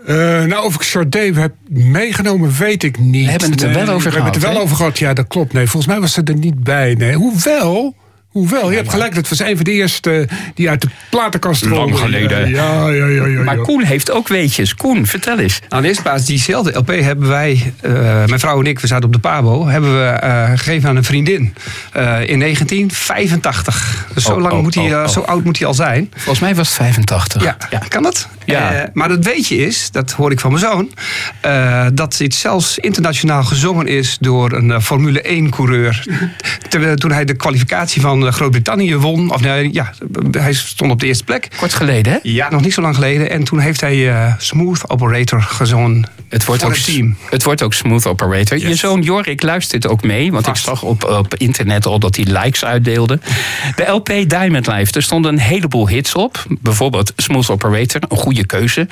Eh, 0.06 0.16
nou, 0.44 0.66
of 0.66 0.76
ik 0.76 0.82
Sade 0.82 1.32
heb 1.34 1.54
meegenomen, 1.70 2.52
weet 2.58 2.84
ik 2.84 3.00
niet. 3.00 3.26
We 3.26 3.32
hebben 3.32 3.52
het 3.52 3.62
er 3.62 3.74
wel 3.74 3.88
over 3.88 3.88
We 3.88 3.94
hebben 3.94 4.12
gehad, 4.12 4.36
het 4.36 4.44
er 4.44 4.54
wel 4.54 4.62
over 4.62 4.76
gehad, 4.76 5.00
ja, 5.00 5.14
dat 5.14 5.28
klopt. 5.28 5.54
Nee, 5.54 5.68
volgens 5.68 5.92
mij 5.92 6.02
was 6.02 6.14
ze 6.14 6.22
er 6.24 6.36
niet 6.36 6.64
bij. 6.64 6.94
Nee. 6.94 7.14
Hoewel, 7.16 7.96
hoewel 8.30 8.70
je 8.70 8.76
hebt 8.76 8.90
gelijk, 8.90 9.16
dat 9.16 9.30
was 9.30 9.40
een 9.40 9.56
van 9.56 9.64
de 9.66 9.72
eerste 9.72 10.28
die 10.54 10.70
uit 10.70 10.82
de 10.82 10.88
platenkast 11.10 11.66
Lang 11.66 11.76
rolde. 11.76 11.96
geleden. 11.98 12.50
Ja, 12.50 12.88
ja, 12.90 13.06
ja. 13.06 13.26
ja, 13.26 13.44
Maar. 13.44 13.58
Koen 13.58 13.84
heeft 13.84 14.12
ook 14.12 14.28
weetjes. 14.28 14.76
Koen, 14.76 15.06
vertel 15.06 15.40
eens. 15.40 15.60
Nou, 15.60 15.76
in 15.76 15.82
de 15.82 15.88
eerste 15.88 16.04
plaats, 16.04 16.26
diezelfde 16.26 16.78
LP 16.78 16.88
hebben 16.88 17.28
wij, 17.28 17.74
eh, 17.82 17.92
mijn 18.26 18.40
vrouw 18.40 18.60
en 18.60 18.66
ik, 18.66 18.80
we 18.80 18.88
zaten 18.88 19.06
op 19.06 19.14
de 19.14 19.20
Pabo, 19.20 19.68
hebben 19.68 20.00
we 20.00 20.08
eh, 20.10 20.50
gegeven 20.50 20.90
aan 20.90 20.96
een 20.96 21.04
vriendin 21.04 21.54
eh, 21.94 22.04
in 22.30 22.40
1985. 22.40 24.08
Dus 24.14 24.24
zo, 24.24 24.34
Oh, 24.34 24.42
lang 24.42 24.54
oh, 24.54 24.62
moet 24.62 24.76
hij, 24.76 24.84
oh, 24.86 24.92
eh, 24.92 25.00
oh. 25.00 25.08
zo 25.08 25.20
oud 25.20 25.44
moet 25.44 25.58
hij 25.58 25.68
al 25.68 25.74
zijn. 25.74 26.12
Volgens 26.16 26.40
mij 26.40 26.56
was 26.56 26.68
het 26.68 26.78
85. 26.78 27.44
Ja, 27.44 27.58
kan 27.88 28.04
dat? 28.04 28.28
Ja. 28.46 28.74
Eh, 28.74 28.88
maar 28.94 29.10
het 29.10 29.26
weetje 29.26 29.58
is, 29.58 29.92
dat 29.92 30.12
hoor 30.12 30.32
ik 30.32 30.40
van 30.40 30.52
mijn 30.52 30.64
zoon, 30.66 30.92
eh, 31.42 31.86
dat 31.94 32.16
dit 32.18 32.36
zelfs 32.36 32.78
internationaal 32.78 33.44
gezongen 33.44 33.88
is 33.88 34.18
door 34.20 34.52
een 34.52 34.72
eh, 34.72 34.80
Formule 34.82 35.22
1-coureur. 35.24 36.06
Terwijl 36.70 36.96
toen 36.96 37.12
hij 37.12 37.26
de 37.26 37.34
kwalificatie 37.36 38.02
van 38.02 38.19
eh, 38.26 38.34
Groot-Brittannië 38.34 38.96
won, 38.96 39.34
of 39.34 39.42
nee, 39.42 39.74
ja, 39.74 39.94
hij 40.32 40.54
stond 40.54 40.92
op 40.92 41.00
de 41.00 41.08
eerste 41.08 41.24
plek. 41.24 41.48
Kort 41.58 41.74
geleden, 41.74 42.14
hè? 42.14 42.20
Ja, 42.22 42.50
nog 42.50 42.62
niet 42.62 42.74
zo 42.74 42.82
lang 42.82 42.96
geleden. 42.96 43.30
En 43.30 43.44
toen 43.44 43.60
heeft 43.60 43.82
hij 43.82 44.10
eh, 44.10 44.34
Smooth 44.38 44.90
Operator 44.90 45.42
gezongen. 45.42 46.08
Het 46.30 46.46
wordt, 46.46 46.64
ook, 46.64 46.76
het 46.76 46.84
team. 46.84 47.16
het 47.30 47.44
wordt 47.44 47.62
ook 47.62 47.74
Smooth 47.74 48.08
Operator. 48.08 48.58
Je 48.58 48.76
zoon 48.76 49.02
Jorik 49.02 49.42
luistert 49.42 49.88
ook 49.88 50.04
mee, 50.04 50.32
want 50.32 50.48
ik 50.48 50.56
zag 50.56 50.84
op, 50.84 51.04
op 51.04 51.36
internet 51.36 51.86
al 51.86 52.00
dat 52.00 52.16
hij 52.16 52.26
likes 52.26 52.66
uitdeelde. 52.66 53.20
De 53.76 53.86
LP 53.86 54.08
Diamond 54.28 54.68
Life, 54.68 54.94
er 54.94 55.04
stonden 55.04 55.34
een 55.34 55.40
heleboel 55.40 55.88
hits 55.88 56.16
op. 56.16 56.46
Bijvoorbeeld 56.60 57.14
Smooth 57.16 57.50
Operator, 57.50 58.02
een 58.08 58.18
goede 58.18 58.46
keuze. 58.46 58.88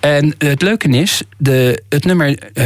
En 0.00 0.34
het 0.38 0.62
leuke 0.62 0.88
is, 0.88 1.22
de, 1.36 1.82
het 1.88 2.04
nummer, 2.04 2.38
eh, 2.38 2.64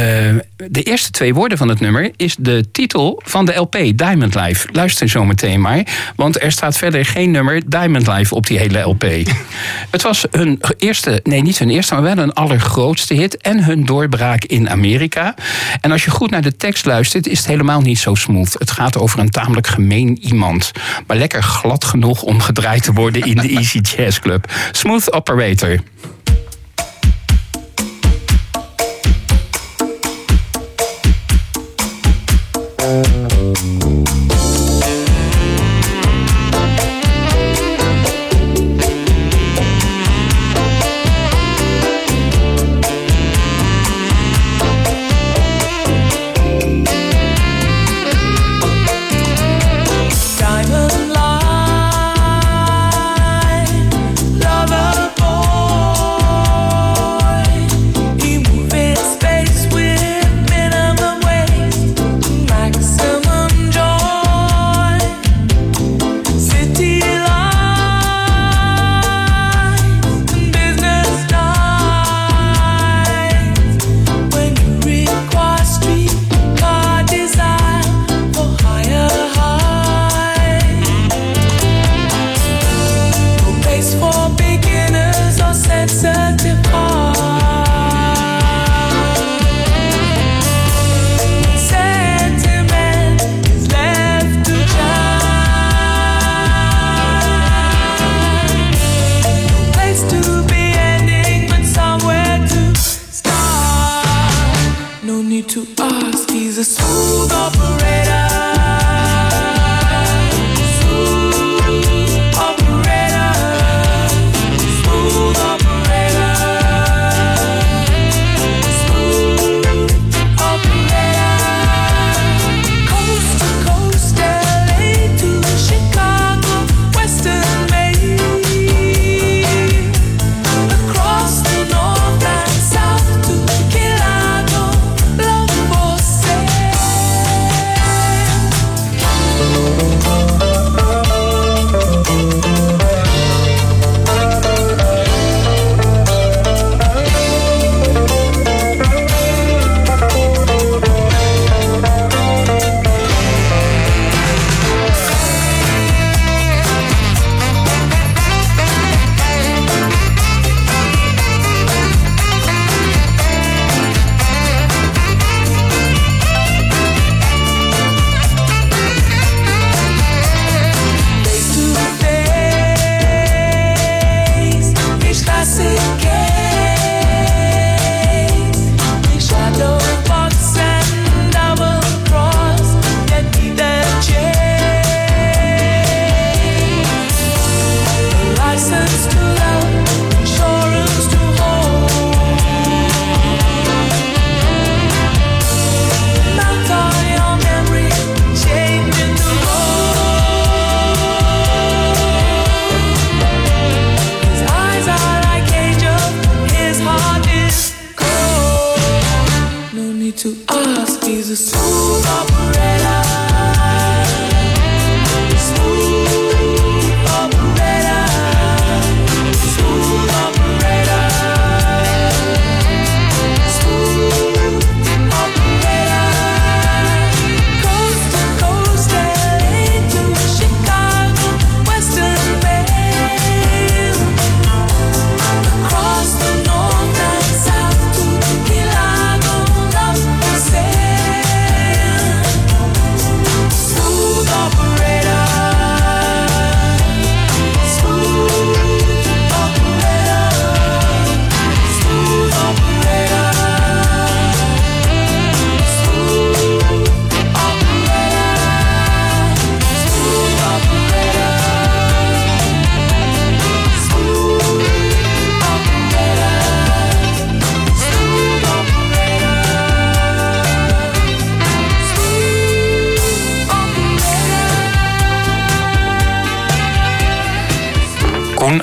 de 0.55 0.83
eerste 0.83 1.11
twee 1.11 1.33
woorden 1.33 1.57
van 1.57 1.67
het 1.67 1.79
nummer 1.79 2.11
is 2.15 2.35
de 2.39 2.65
titel 2.71 3.21
van 3.25 3.45
de 3.45 3.53
LP 3.53 3.77
Diamond 3.95 4.35
Life. 4.35 4.67
Luister 4.71 5.09
zo 5.09 5.25
meteen 5.25 5.61
maar, 5.61 5.87
want 6.15 6.41
er 6.41 6.51
staat 6.51 6.77
verder 6.77 7.05
geen 7.05 7.31
nummer 7.31 7.69
Diamond 7.69 8.07
Life 8.07 8.35
op 8.35 8.47
die 8.47 8.57
hele 8.57 8.79
LP. 8.79 9.05
het 9.95 10.01
was 10.01 10.25
hun 10.31 10.61
eerste, 10.77 11.19
nee 11.23 11.41
niet 11.41 11.59
hun 11.59 11.69
eerste, 11.69 11.93
maar 11.93 12.03
wel 12.03 12.17
een 12.17 12.33
allergrootste 12.33 13.13
hit 13.13 13.37
en 13.37 13.63
hun 13.63 13.85
doorbraak 13.85 14.13
in 14.45 14.69
Amerika. 14.69 15.35
En 15.81 15.91
als 15.91 16.03
je 16.03 16.11
goed 16.11 16.29
naar 16.29 16.41
de 16.41 16.55
tekst 16.55 16.85
luistert, 16.85 17.27
is 17.27 17.37
het 17.37 17.47
helemaal 17.47 17.81
niet 17.81 17.99
zo 17.99 18.15
smooth. 18.15 18.55
Het 18.59 18.71
gaat 18.71 18.97
over 18.97 19.19
een 19.19 19.29
tamelijk 19.29 19.67
gemeen 19.67 20.17
iemand, 20.21 20.71
maar 21.07 21.17
lekker 21.17 21.43
glad 21.43 21.85
genoeg 21.85 22.21
om 22.21 22.41
gedraaid 22.41 22.83
te 22.83 22.93
worden 22.93 23.21
in 23.21 23.35
de 23.35 23.49
Easy 23.49 23.79
Jazz 23.79 24.19
Club. 24.19 24.51
Smooth 24.71 25.13
Operator. 25.13 25.79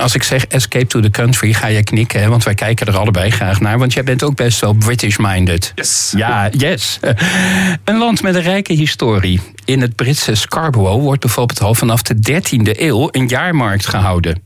Als 0.02 0.14
ik 0.14 0.22
zeg 0.22 0.46
Escape 0.46 0.86
to 0.86 1.00
the 1.00 1.10
Country, 1.10 1.52
ga 1.52 1.66
je 1.66 1.82
knikken. 1.82 2.20
Hè? 2.20 2.28
Want 2.28 2.44
wij 2.44 2.54
kijken 2.54 2.86
er 2.86 2.96
allebei 2.96 3.30
graag 3.30 3.60
naar. 3.60 3.78
Want 3.78 3.92
jij 3.92 4.02
bent 4.02 4.22
ook 4.22 4.36
best 4.36 4.60
wel 4.60 4.72
British-minded. 4.72 5.72
Yes. 5.74 6.12
Ja, 6.16 6.48
yes. 6.50 6.98
Een 7.84 7.98
land 7.98 8.22
met 8.22 8.34
een 8.34 8.42
rijke 8.42 8.72
historie. 8.72 9.40
In 9.64 9.80
het 9.80 9.96
Britse 9.96 10.34
Scarborough 10.34 11.02
wordt 11.02 11.20
bijvoorbeeld 11.20 11.60
al 11.60 11.74
vanaf 11.74 12.02
de 12.02 12.40
13e 12.40 12.80
eeuw 12.80 13.08
een 13.10 13.28
jaarmarkt 13.28 13.86
gehouden. 13.86 14.42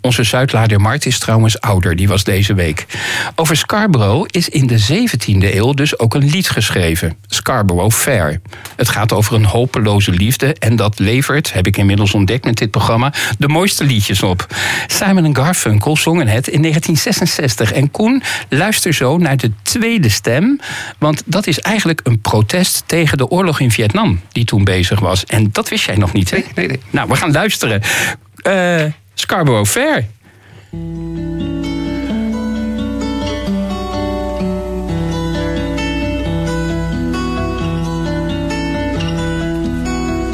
Onze 0.00 0.22
Zuidlaardermarkt 0.22 1.06
is 1.06 1.18
trouwens 1.18 1.60
ouder, 1.60 1.96
die 1.96 2.08
was 2.08 2.24
deze 2.24 2.54
week. 2.54 2.86
Over 3.34 3.56
Scarborough 3.56 4.28
is 4.30 4.48
in 4.48 4.66
de 4.66 5.06
17e 5.06 5.54
eeuw 5.54 5.72
dus 5.72 5.98
ook 5.98 6.14
een 6.14 6.30
lied 6.30 6.48
geschreven. 6.48 7.16
Scarborough 7.26 7.94
Fair. 7.94 8.40
Het 8.76 8.88
gaat 8.88 9.12
over 9.12 9.34
een 9.34 9.44
hopeloze 9.44 10.10
liefde 10.10 10.54
en 10.54 10.76
dat 10.76 10.98
levert, 10.98 11.52
heb 11.52 11.66
ik 11.66 11.76
inmiddels 11.76 12.14
ontdekt 12.14 12.44
met 12.44 12.56
dit 12.56 12.70
programma, 12.70 13.12
de 13.38 13.48
mooiste 13.48 13.84
liedjes 13.84 14.22
op. 14.22 14.46
Simon 14.86 15.36
Garfunkel 15.36 15.96
zongen 15.96 16.28
het 16.28 16.48
in 16.48 16.60
1966. 16.60 17.72
En 17.72 17.90
Koen, 17.90 18.22
luister 18.48 18.94
zo 18.94 19.18
naar 19.18 19.36
de 19.36 19.52
tweede 19.62 20.08
stem, 20.08 20.60
want 20.98 21.22
dat 21.24 21.46
is 21.46 21.60
eigenlijk 21.60 22.00
een 22.02 22.20
protest 22.20 22.82
tegen 22.86 23.18
de 23.18 23.28
oorlog 23.28 23.60
in 23.60 23.70
Vietnam 23.70 24.20
die 24.32 24.44
toen 24.44 24.55
bezig 24.64 25.00
was. 25.00 25.24
En 25.24 25.48
dat 25.52 25.68
wist 25.68 25.84
jij 25.86 25.96
nog 25.96 26.12
niet, 26.12 26.30
hè? 26.30 26.38
nee, 26.54 26.66
nee. 26.66 26.80
Nou, 26.90 27.08
we 27.08 27.16
gaan 27.16 27.32
luisteren. 27.32 27.82
Eh, 28.36 28.84
Scarborough 29.14 29.68
Fair. 29.68 30.04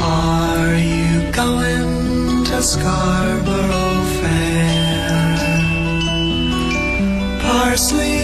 Are 0.01 0.77
you 0.77 1.31
going 1.31 2.43
to 2.45 2.61
Scarborough 2.61 4.03
Fair? 4.21 4.63
Parsley, 7.41 8.23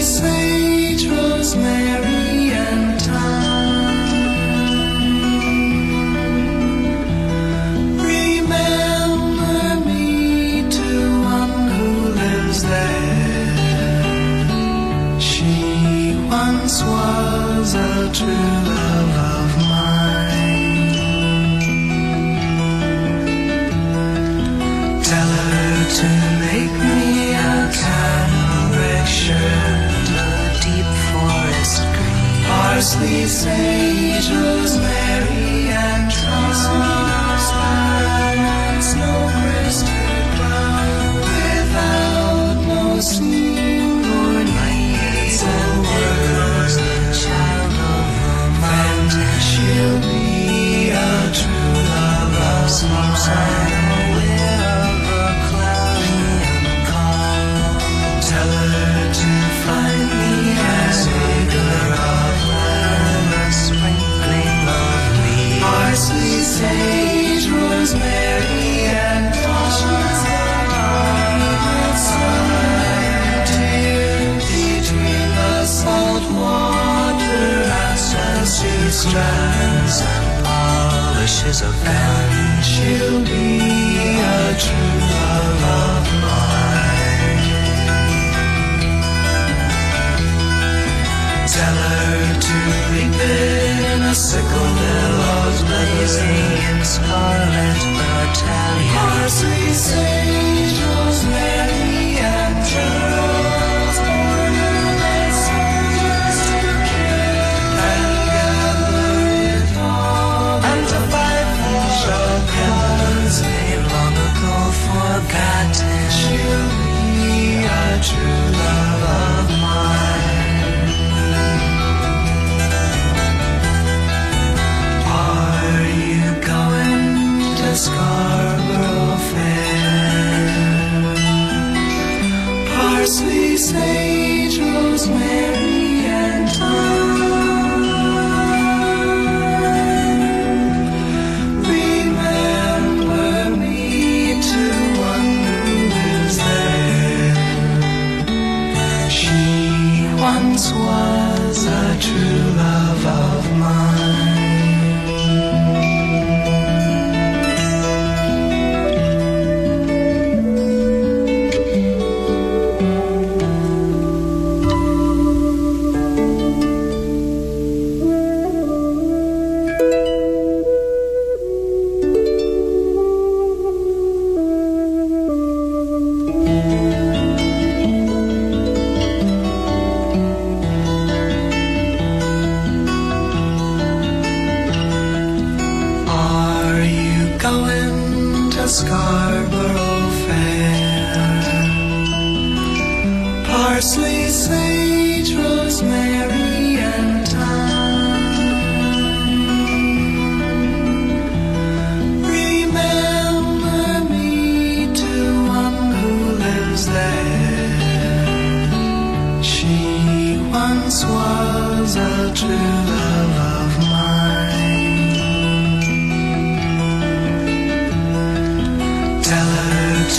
true 18.20 18.79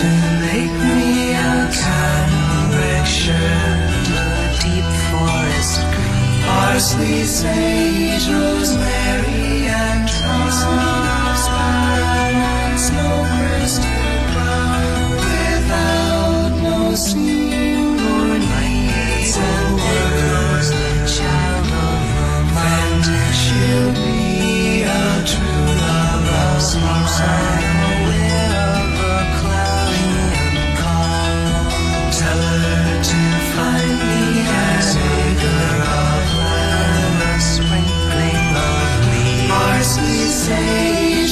to 0.02 0.08
make 0.42 0.74
me 0.96 1.34
a 1.34 1.70
cotton 1.70 3.06
shirt, 3.06 4.06
deep 4.62 4.88
forest 5.10 5.82
green, 5.94 6.42
parsley, 6.42 7.22
sage, 7.24 8.26
rosemary, 8.28 9.70
and 9.70 10.10
thyme, 11.46 12.78
snow 12.88 13.16
crystal 13.36 13.86
without 15.22 16.52
no 16.64 16.96
steam 16.96 17.94
or 18.14 18.40
nights 18.54 19.38
and 19.38 19.78
child 21.16 21.70
of 21.86 22.02
romance, 22.18 23.10
she'll 23.42 23.92
be 24.02 24.82
a 24.82 25.24
true 25.30 25.70
love. 25.82 26.22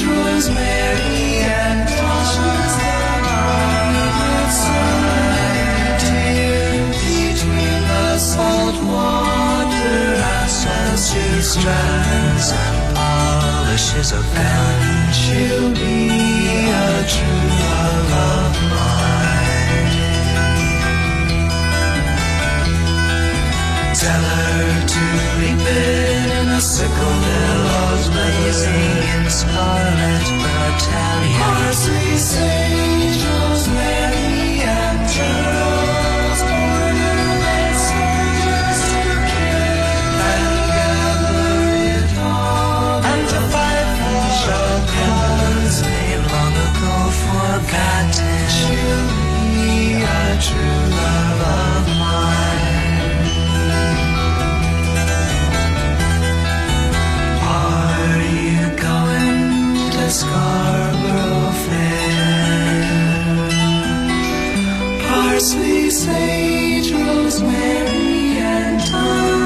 rosemary, 0.05 1.43
and 1.43 1.89
thyme. 1.89 2.19
Between 7.39 7.81
the 7.91 8.17
salt 8.17 8.77
water 8.83 9.99
and 10.33 10.49
salty 10.49 11.41
strands 11.41 12.47
and 12.51 12.77
polishes 12.95 14.11
a 14.11 14.21
fan, 14.33 15.13
she'll 15.13 15.71
be 15.73 16.09
a 16.69 16.89
true 17.13 17.47
love 17.63 18.11
of 18.31 18.53
mine. 18.71 19.49
Tell 24.03 24.23
her 24.35 24.87
to 24.93 25.01
reap 25.39 25.63
it 25.67 26.27
in 26.39 26.47
a 26.49 26.61
sickle 26.61 27.15
mill 27.23 27.68
blazing 28.49 28.73
in 28.73 29.29
scarlet 29.29 30.25
battalion. 30.41 31.69
Parsley, 65.39 65.89
sage, 65.89 66.91
rosemary, 66.91 68.39
and 68.39 68.81
thyme. 68.81 69.38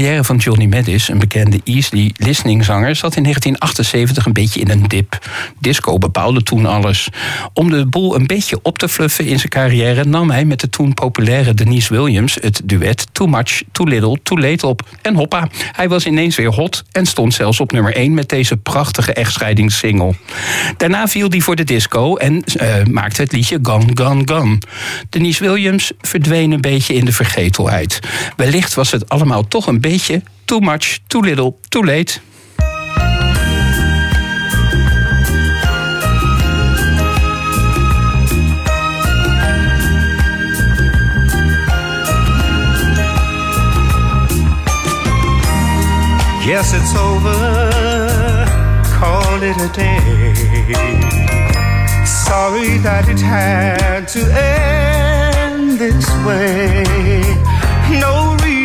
Carrière 0.00 0.24
van 0.24 0.36
Johnny 0.36 0.66
Mathis, 0.66 1.08
een 1.08 1.18
bekende 1.18 1.60
easily 1.64 2.12
listening 2.16 2.64
zanger, 2.64 2.96
zat 2.96 3.16
in 3.16 3.22
1978 3.22 4.26
een 4.26 4.32
beetje 4.32 4.60
in 4.60 4.70
een 4.70 4.88
dip. 4.88 5.18
Disco 5.58 5.98
bepaalde 5.98 6.42
toen 6.42 6.66
alles. 6.66 7.08
Om 7.52 7.70
de 7.70 7.86
boel 7.86 8.14
een 8.14 8.26
beetje 8.26 8.58
op 8.62 8.78
te 8.78 8.88
fluffen 8.88 9.26
in 9.26 9.38
zijn 9.38 9.48
carrière 9.48 10.04
nam 10.04 10.30
hij 10.30 10.44
met 10.44 10.60
de 10.60 10.68
toen 10.68 10.94
populaire 10.94 11.54
Denise 11.54 11.94
Williams 11.94 12.38
het 12.40 12.60
duet 12.64 13.06
Too 13.12 13.26
Much, 13.26 13.62
Too 13.72 13.86
Little, 13.86 14.18
Too 14.22 14.38
Late 14.38 14.66
op. 14.66 14.88
En 15.02 15.14
hoppa, 15.14 15.48
hij 15.72 15.88
was 15.88 16.06
ineens 16.06 16.36
weer 16.36 16.52
hot 16.52 16.84
en 16.92 17.06
stond 17.06 17.34
zelfs 17.34 17.60
op 17.60 17.72
nummer 17.72 17.94
1 17.94 18.14
met 18.14 18.28
deze 18.28 18.56
prachtige 18.56 19.12
echtscheidingssingle. 19.12 20.14
Daarna 20.76 21.08
viel 21.08 21.28
hij 21.28 21.40
voor 21.40 21.56
de 21.56 21.64
disco 21.64 22.16
en 22.16 22.44
eh, 22.44 22.84
maakte 22.84 23.22
het 23.22 23.32
liedje 23.32 23.58
Gone, 23.62 23.90
Gone, 23.94 24.22
Gone. 24.24 24.58
Denise 25.08 25.44
Williams 25.44 25.92
verdween 26.00 26.52
een 26.52 26.60
beetje 26.60 26.94
in 26.94 27.04
de 27.04 27.12
vergetelheid. 27.12 28.00
Wellicht 28.36 28.74
was 28.74 28.90
het 28.90 29.08
allemaal 29.08 29.48
toch 29.48 29.66
een 29.66 29.80
beetje 29.80 29.89
too 29.98 30.60
much, 30.60 31.02
too 31.08 31.20
little, 31.20 31.58
too 31.70 31.82
late. 31.82 32.20
Yes, 46.46 46.72
it's 46.72 46.94
over. 46.94 47.38
Call 48.94 49.42
it 49.42 49.56
a 49.56 49.68
day. 49.72 50.34
Sorry 52.04 52.78
that 52.78 53.08
it 53.08 53.20
had 53.20 54.06
to 54.08 54.20
end 54.32 55.78
this 55.78 56.08
way. 56.24 57.49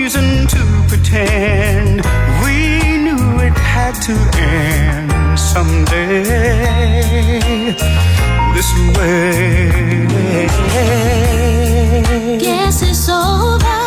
Reason 0.05 0.45
to 0.45 0.61
pretend 0.87 2.05
we 2.43 2.55
knew 3.03 3.39
it 3.39 3.57
had 3.57 3.95
to 4.05 4.13
end 4.37 5.39
someday. 5.39 6.21
This 8.53 8.69
way. 8.95 10.47
Guess 12.37 12.83
it's 12.83 13.09
over. 13.09 13.81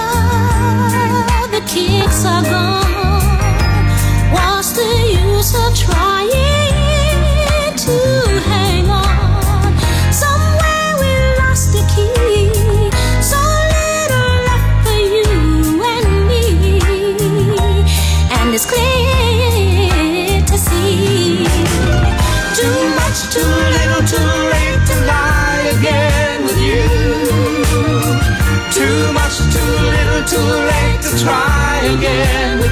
The 1.55 1.63
kicks 1.69 2.25
are 2.25 2.43
gone. 2.43 3.31
What's 4.33 4.73
the 4.73 4.91
use 5.23 5.55
of 5.55 5.73
trying 5.77 6.08
too 30.29 30.37
late 30.37 31.01
to 31.01 31.25
try 31.25 31.81
again 31.97 32.68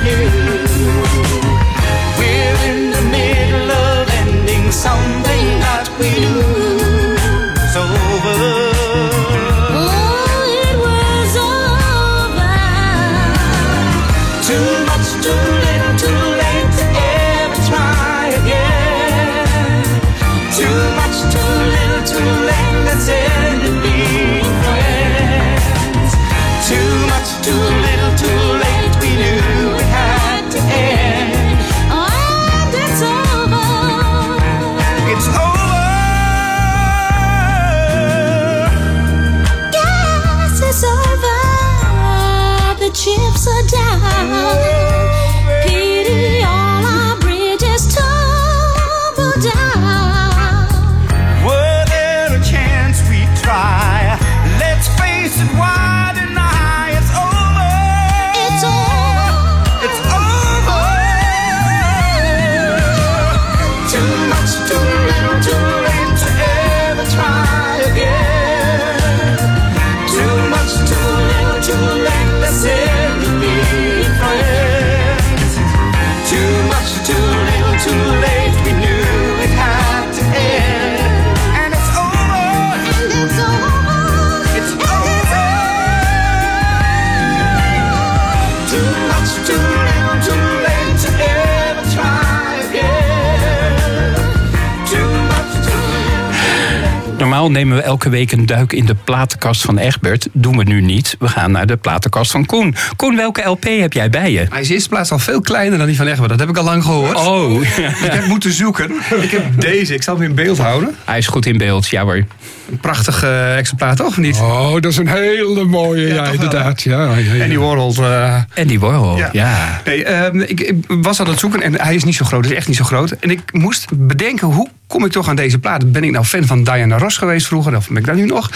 Normaal 97.47 97.65
nemen 97.65 97.83
we 97.83 97.89
elke 97.91 98.09
week 98.09 98.33
een 98.33 98.47
duik 98.47 98.73
in 98.73 98.87
de 98.87 98.95
platenkast 98.95 99.63
van 99.63 99.79
Egbert. 99.79 100.29
Doen 100.33 100.57
we 100.57 100.65
nu 100.65 100.81
niet. 100.81 101.17
We 101.19 101.29
gaan 101.29 101.51
naar 101.51 101.67
de 101.67 101.77
platenkast 101.77 102.31
van 102.31 102.47
Koen. 102.47 102.75
Koen, 102.97 103.17
welke 103.17 103.43
LP 103.43 103.65
heb 103.65 103.93
jij 103.93 104.11
bij 104.11 104.33
je? 104.33 104.47
Hij 104.51 104.61
is 104.61 104.69
in 104.69 104.75
eerste 104.75 104.89
plaats 104.89 105.11
al 105.11 105.19
veel 105.19 105.41
kleiner 105.41 105.79
dan 105.79 105.87
die 105.87 105.97
van 105.97 106.07
Egbert. 106.07 106.29
Dat 106.29 106.39
heb 106.39 106.49
ik 106.49 106.57
al 106.57 106.65
lang 106.65 106.83
gehoord. 106.85 107.17
Oh, 107.17 107.61
Ik 107.63 108.13
heb 108.13 108.27
moeten 108.27 108.53
zoeken. 108.53 108.91
Ik 109.23 109.31
heb 109.31 109.61
deze. 109.61 109.95
Ik 109.95 110.03
zal 110.03 110.15
hem 110.15 110.29
in 110.29 110.35
beeld 110.35 110.59
houden. 110.59 110.95
hij 111.05 111.19
is 111.19 111.27
goed 111.27 111.47
in 111.47 111.59
beeld. 111.59 111.89
Ja 111.89 112.03
hoor. 112.03 112.25
Een 112.71 112.79
prachtig 112.79 113.23
eh, 113.23 113.57
exemplaar, 113.57 113.97
toch? 113.97 114.17
Niet? 114.17 114.37
Oh, 114.37 114.73
dat 114.73 114.85
is 114.85 114.97
een 114.97 115.09
hele 115.09 115.65
mooie, 115.65 116.07
ja, 116.09 116.23
wel, 116.23 116.33
inderdaad. 116.33 116.83
Ja, 116.83 117.03
ja, 117.17 117.35
ja. 117.35 117.43
En 117.43 117.49
die 117.49 117.61
Warhol. 117.61 117.95
eh, 117.99 118.35
En 118.55 118.67
die 118.67 118.81
Warhol, 118.81 119.17
ja. 119.33 119.81
Nee, 119.85 120.05
ehm, 120.05 120.41
ik, 120.41 120.61
ik 120.61 120.75
was 120.87 121.21
aan 121.21 121.29
het 121.29 121.39
zoeken 121.39 121.63
en 121.63 121.81
hij 121.81 121.95
is 121.95 122.05
niet 122.05 122.15
zo 122.15 122.25
groot. 122.25 122.43
Hij 122.43 122.51
is 122.53 122.59
echt 122.59 122.69
niet 122.69 122.77
zo 122.77 122.85
groot. 122.85 123.11
En 123.11 123.31
ik 123.31 123.41
moest 123.53 123.87
bedenken, 123.95 124.47
hoe 124.49 124.69
kom 124.87 125.05
ik 125.05 125.13
toch 125.13 125.29
aan 125.29 125.37
deze 125.37 125.59
plaat? 125.59 125.93
Ben 125.93 126.05
ik 126.05 126.11
nou 126.11 126.25
fan 126.25 126.45
van 126.45 126.65
Diana 126.65 126.99
Ross 126.99 127.17
geweest 127.17 127.47
vroeger? 127.47 127.77
Of 127.77 127.89
ben 127.89 127.97
ik 127.97 128.07
dat 128.07 128.15
nu 128.17 128.27
nog? 128.27 128.51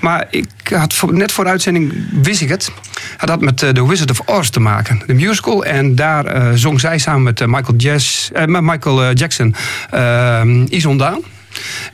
Maar 0.00 0.26
ik 0.30 0.46
had 0.74 0.94
voor- 0.94 1.12
net 1.14 1.32
voor 1.32 1.44
de 1.44 1.50
uitzending, 1.50 1.92
wist 2.22 2.40
ik 2.40 2.48
het. 2.48 2.70
Had 3.16 3.28
dat 3.28 3.40
met 3.40 3.62
eh, 3.62 3.68
The 3.70 3.88
Wizard 3.88 4.10
of 4.10 4.20
Oz 4.26 4.48
te 4.48 4.60
maken. 4.60 5.02
De 5.06 5.14
musical. 5.14 5.64
En 5.64 5.94
daar 5.94 6.24
eh, 6.26 6.48
zong 6.54 6.80
zij 6.80 6.98
samen 6.98 7.22
met 7.22 7.46
Michael, 7.46 7.76
Jazz, 7.76 8.30
met 8.46 8.62
Michael 8.62 9.12
Jackson 9.12 9.54
ehm 9.90 10.64
Is 10.68 10.86
On 10.86 10.96
Down. 10.98 11.24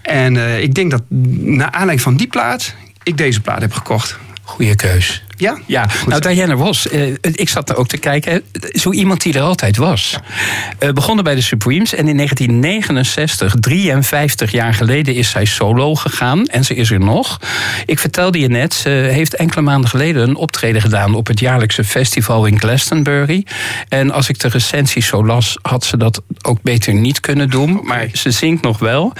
En 0.03 0.37
eh, 0.37 0.63
ik 0.63 0.75
denk 0.75 0.91
dat 0.91 1.03
na 1.11 1.65
aanleiding 1.65 2.01
van 2.01 2.17
die 2.17 2.27
plaat, 2.27 2.75
ik 3.03 3.17
deze 3.17 3.41
plaat 3.41 3.61
heb 3.61 3.73
gekocht. 3.73 4.19
Goeie 4.43 4.75
keus. 4.75 5.25
Ja? 5.43 5.59
Ja, 5.67 5.89
nou 6.07 6.21
Diana 6.21 6.55
Ross, 6.55 6.89
eh, 6.89 7.13
ik 7.21 7.49
zat 7.49 7.71
er 7.71 7.77
ook 7.77 7.89
te 7.89 7.99
kijken. 7.99 8.43
Zo 8.73 8.93
iemand 8.93 9.23
die 9.23 9.35
er 9.35 9.41
altijd 9.41 9.77
was. 9.77 10.17
Eh, 10.79 10.91
begonnen 10.91 11.25
bij 11.25 11.35
de 11.35 11.41
Supremes 11.41 11.95
en 11.95 12.09
in 12.09 12.17
1969, 12.17 13.55
53 13.61 14.51
jaar 14.51 14.75
geleden, 14.75 15.15
is 15.15 15.31
zij 15.31 15.45
solo 15.45 15.95
gegaan. 15.95 16.47
En 16.47 16.65
ze 16.65 16.75
is 16.75 16.91
er 16.91 17.01
nog. 17.01 17.41
Ik 17.87 17.99
vertelde 17.99 18.39
je 18.39 18.49
net, 18.49 18.75
ze 18.75 18.89
heeft 18.89 19.35
enkele 19.35 19.61
maanden 19.61 19.91
geleden 19.91 20.29
een 20.29 20.37
optreden 20.37 20.81
gedaan 20.81 21.15
op 21.15 21.27
het 21.27 21.41
jaarlijkse 21.41 21.85
festival 21.85 22.47
in 22.47 22.59
Glastonbury. 22.59 23.47
En 23.89 24.11
als 24.11 24.29
ik 24.29 24.39
de 24.39 24.49
recensies 24.49 25.07
zo 25.07 25.25
las, 25.25 25.59
had 25.63 25.85
ze 25.85 25.97
dat 25.97 26.23
ook 26.43 26.63
beter 26.63 26.95
niet 26.95 27.21
kunnen 27.21 27.51
doen. 27.51 27.81
Maar 27.83 28.09
ze 28.13 28.31
zingt 28.31 28.63
nog 28.63 28.79
wel. 28.79 29.13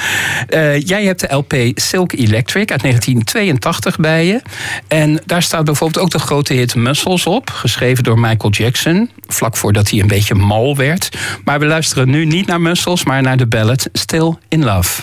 Eh, 0.49 0.81
jij 0.81 1.05
hebt 1.05 1.21
de 1.21 1.35
LP 1.35 1.55
Silk 1.75 2.13
Electric 2.13 2.71
uit 2.71 2.83
1982 2.83 3.97
bij 3.99 4.27
je. 4.27 4.41
En 4.89 5.21
daar 5.27 5.43
staat 5.43 5.65
bijvoorbeeld 5.65 6.05
ook 6.05 6.11
de 6.13 6.19
grote 6.19 6.53
hit 6.55 6.75
Muscles 6.75 7.27
op. 7.27 7.51
Geschreven 7.51 8.05
door 8.05 8.19
Michael 8.19 8.53
Jackson. 8.53 9.11
Vlak 9.27 9.57
voordat 9.57 9.91
hij 9.91 10.01
een 10.01 10.07
beetje 10.07 10.35
mal 10.35 10.77
werd. 10.77 11.09
Maar 11.45 11.59
we 11.59 11.67
luisteren 11.67 12.11
nu 12.11 12.25
niet 12.25 12.47
naar 12.47 12.61
Muscles, 12.61 13.05
maar 13.05 13.23
naar 13.23 13.37
de 13.37 13.47
ballad 13.47 13.89
Still 13.93 14.35
in 14.49 14.65
Love. 14.65 15.03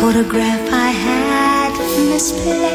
Photograph 0.00 0.72
I 0.72 0.92
had 0.92 1.74
misplaced. 2.10 2.67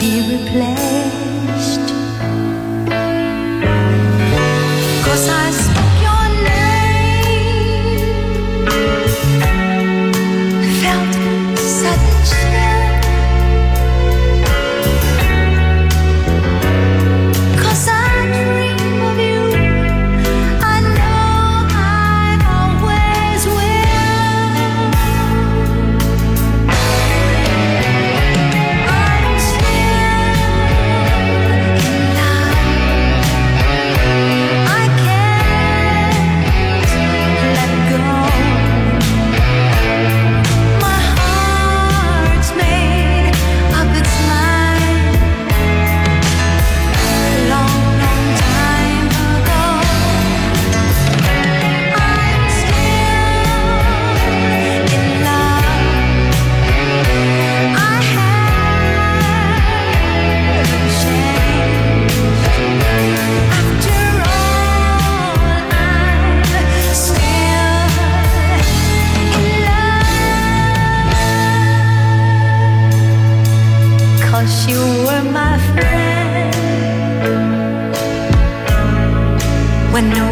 Be 0.00 0.22
replaced. 0.22 0.99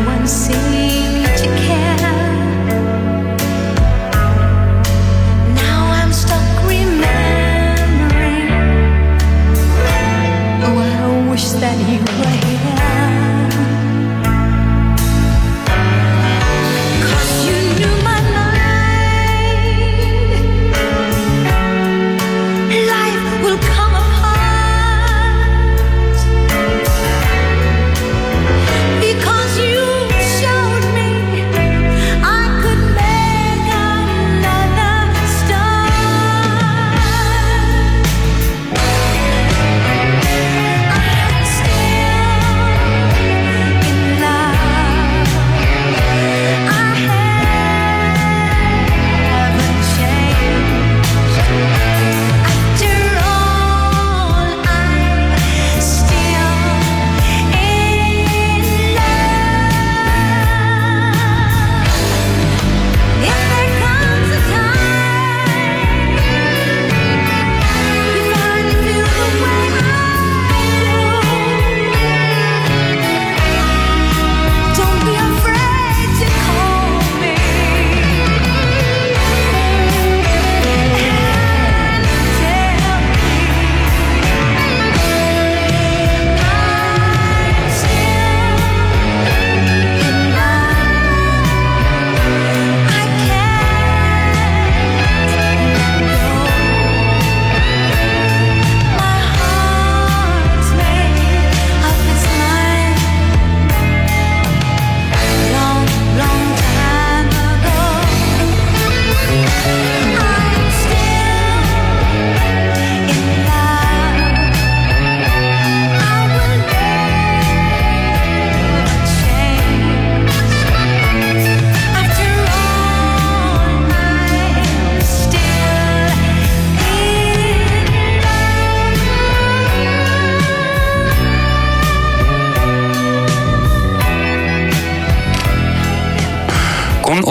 one 0.09 0.27
seemed 0.27 1.27
to 1.37 1.47
care. 1.67 2.28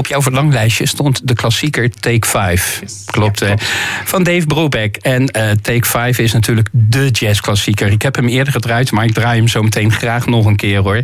Op 0.07 0.13
jouw 0.13 0.21
verlanglijstje 0.21 0.85
stond 0.85 1.27
de 1.27 1.33
klassieker 1.33 1.89
Take 1.89 2.27
5. 2.27 2.81
klopt, 3.05 3.39
hè? 3.39 3.53
Van 4.03 4.23
Dave 4.23 4.45
Brubeck. 4.45 4.95
En 4.95 5.27
eh, 5.27 5.51
Take 5.61 5.87
5 5.87 6.19
is 6.19 6.33
natuurlijk 6.33 6.69
de 6.71 7.09
jazzklassieker. 7.09 7.91
Ik 7.91 8.01
heb 8.01 8.15
hem 8.15 8.27
eerder 8.27 8.53
gedraaid, 8.53 8.91
maar 8.91 9.05
ik 9.05 9.13
draai 9.13 9.37
hem 9.37 9.47
zo 9.47 9.61
meteen 9.61 9.91
graag 9.91 10.25
nog 10.25 10.45
een 10.45 10.55
keer 10.55 10.79
hoor. 10.79 11.03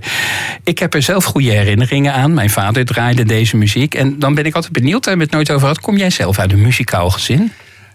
Ik 0.63 0.79
heb 0.79 0.93
er 0.93 1.01
zelf 1.01 1.23
goede 1.25 1.51
herinneringen 1.51 2.13
aan. 2.13 2.33
Mijn 2.33 2.49
vader 2.49 2.85
draaide 2.85 3.23
deze 3.23 3.57
muziek. 3.57 3.95
En 3.95 4.19
dan 4.19 4.33
ben 4.33 4.45
ik 4.45 4.55
altijd 4.55 4.73
benieuwd, 4.73 5.03
daar 5.03 5.15
hebben 5.15 5.29
we 5.29 5.37
het 5.37 5.47
nooit 5.47 5.57
over 5.57 5.67
gehad. 5.67 5.79
Kom 5.83 5.97
jij 5.97 6.09
zelf 6.09 6.39
uit 6.39 6.51
een 6.51 6.61
muzikaal 6.61 7.09
gezin? 7.09 7.51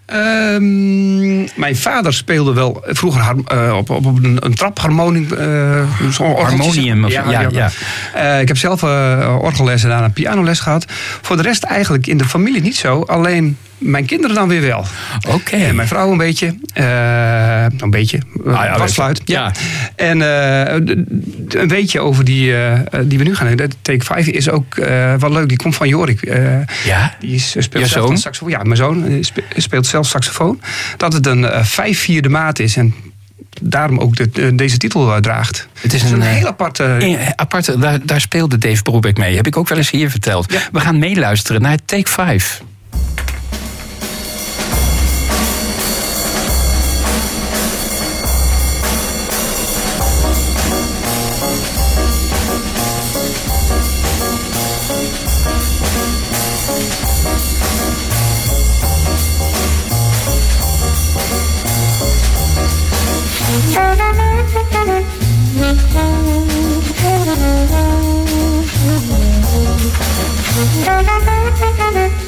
Ehm, 0.09 1.39
mijn 1.61 1.77
vader 1.77 2.13
speelde 2.15 2.53
wel 2.53 2.83
vroeger 2.87 3.21
har- 3.23 3.37
eh, 3.47 3.77
op, 3.77 3.91
op, 3.91 4.07
op 4.07 4.25
een, 4.25 4.37
een 4.41 4.55
trapharmonie. 4.55 5.37
eh, 5.37 5.83
zo'n 6.11 6.27
orgeltje. 6.27 6.57
Harmonium 6.57 7.05
of- 7.05 7.11
ja, 7.13 7.25
ja. 7.51 7.71
Eh, 8.35 8.41
ik 8.41 8.49
heb 8.49 8.57
zelf 8.57 8.83
eh 8.83 9.37
orgelles 9.41 9.83
en 9.83 9.89
daarna 9.89 10.05
een 10.05 10.13
pianoles 10.13 10.61
gehad. 10.61 10.85
Voor 11.23 11.37
de 11.37 11.43
rest 11.43 11.63
eigenlijk 11.63 12.07
in 12.07 12.17
de 12.19 12.25
familie 12.25 12.63
niet 12.63 12.77
zo. 12.77 13.03
Alleen 13.03 13.57
mijn 13.79 14.05
kinderen 14.07 14.37
dan 14.37 14.49
weer 14.49 14.61
wel. 14.61 14.85
Oké. 15.29 15.57
En 15.57 15.75
mijn 15.77 15.89
vrouw 15.89 16.11
een 16.11 16.17
beetje. 16.17 16.59
eh, 16.73 17.65
een 17.79 17.91
beetje. 17.91 18.19
Ah 18.47 18.53
ja, 18.65 18.77
ja. 19.25 19.53
En 19.97 20.23
eh, 20.23 20.75
een 21.49 21.69
weetje 21.69 22.01
over 22.01 22.25
die, 22.25 22.57
eh, 22.57 22.81
die 23.05 23.19
we 23.19 23.25
nu 23.25 23.35
gaan 23.37 23.57
doen. 23.57 23.71
Take 23.83 24.05
5 24.05 24.27
is 24.27 24.51
ook 24.51 24.75
wel 25.19 25.33
leuk. 25.33 25.49
Die 25.49 25.57
komt 25.57 25.77
van 25.77 25.89
Jorik. 25.89 26.25
Ja? 26.85 27.15
die 27.21 27.35
is, 27.35 27.49
speelt 27.59 27.85
Je 27.85 27.91
zelf 27.91 28.19
saxofoon. 28.19 28.51
Ja, 28.51 28.63
mijn 28.63 28.77
zoon 28.77 29.19
spe- 29.21 29.43
speelt 29.57 29.87
zelf 29.87 30.07
saxofoon. 30.07 30.61
Dat 30.97 31.13
het 31.13 31.27
een 31.27 31.65
vijf 31.65 31.99
vierde 32.01 32.29
maat 32.29 32.59
is. 32.59 32.77
En 32.77 32.95
daarom 33.63 33.99
ook 33.99 34.17
de, 34.17 34.31
de- 34.31 34.55
deze 34.55 34.77
titel 34.77 35.21
draagt. 35.21 35.69
Het 35.81 35.93
is 35.93 36.03
Het 36.03 36.11
is 36.11 36.17
een, 36.17 36.21
een 36.23 36.27
heel 36.27 36.47
aparte... 36.47 37.27
Aparte, 37.37 37.79
daar, 37.79 37.99
daar 38.03 38.21
speelde 38.21 38.59
Dave 38.59 38.83
Brubeck 38.83 39.19
mee. 39.19 39.37
Heb 39.37 39.47
ik 39.47 39.57
ook 39.57 39.69
wel 39.69 39.79
eens 39.79 39.91
hier 39.91 40.11
verteld. 40.11 40.53
Ja. 40.53 40.59
We 40.73 40.81
gaan 40.81 40.99
meeluisteren 40.99 41.63
naar 41.63 41.77
Take 41.85 42.11
5. 42.11 42.63
Thank 70.59 72.23
you. 72.23 72.28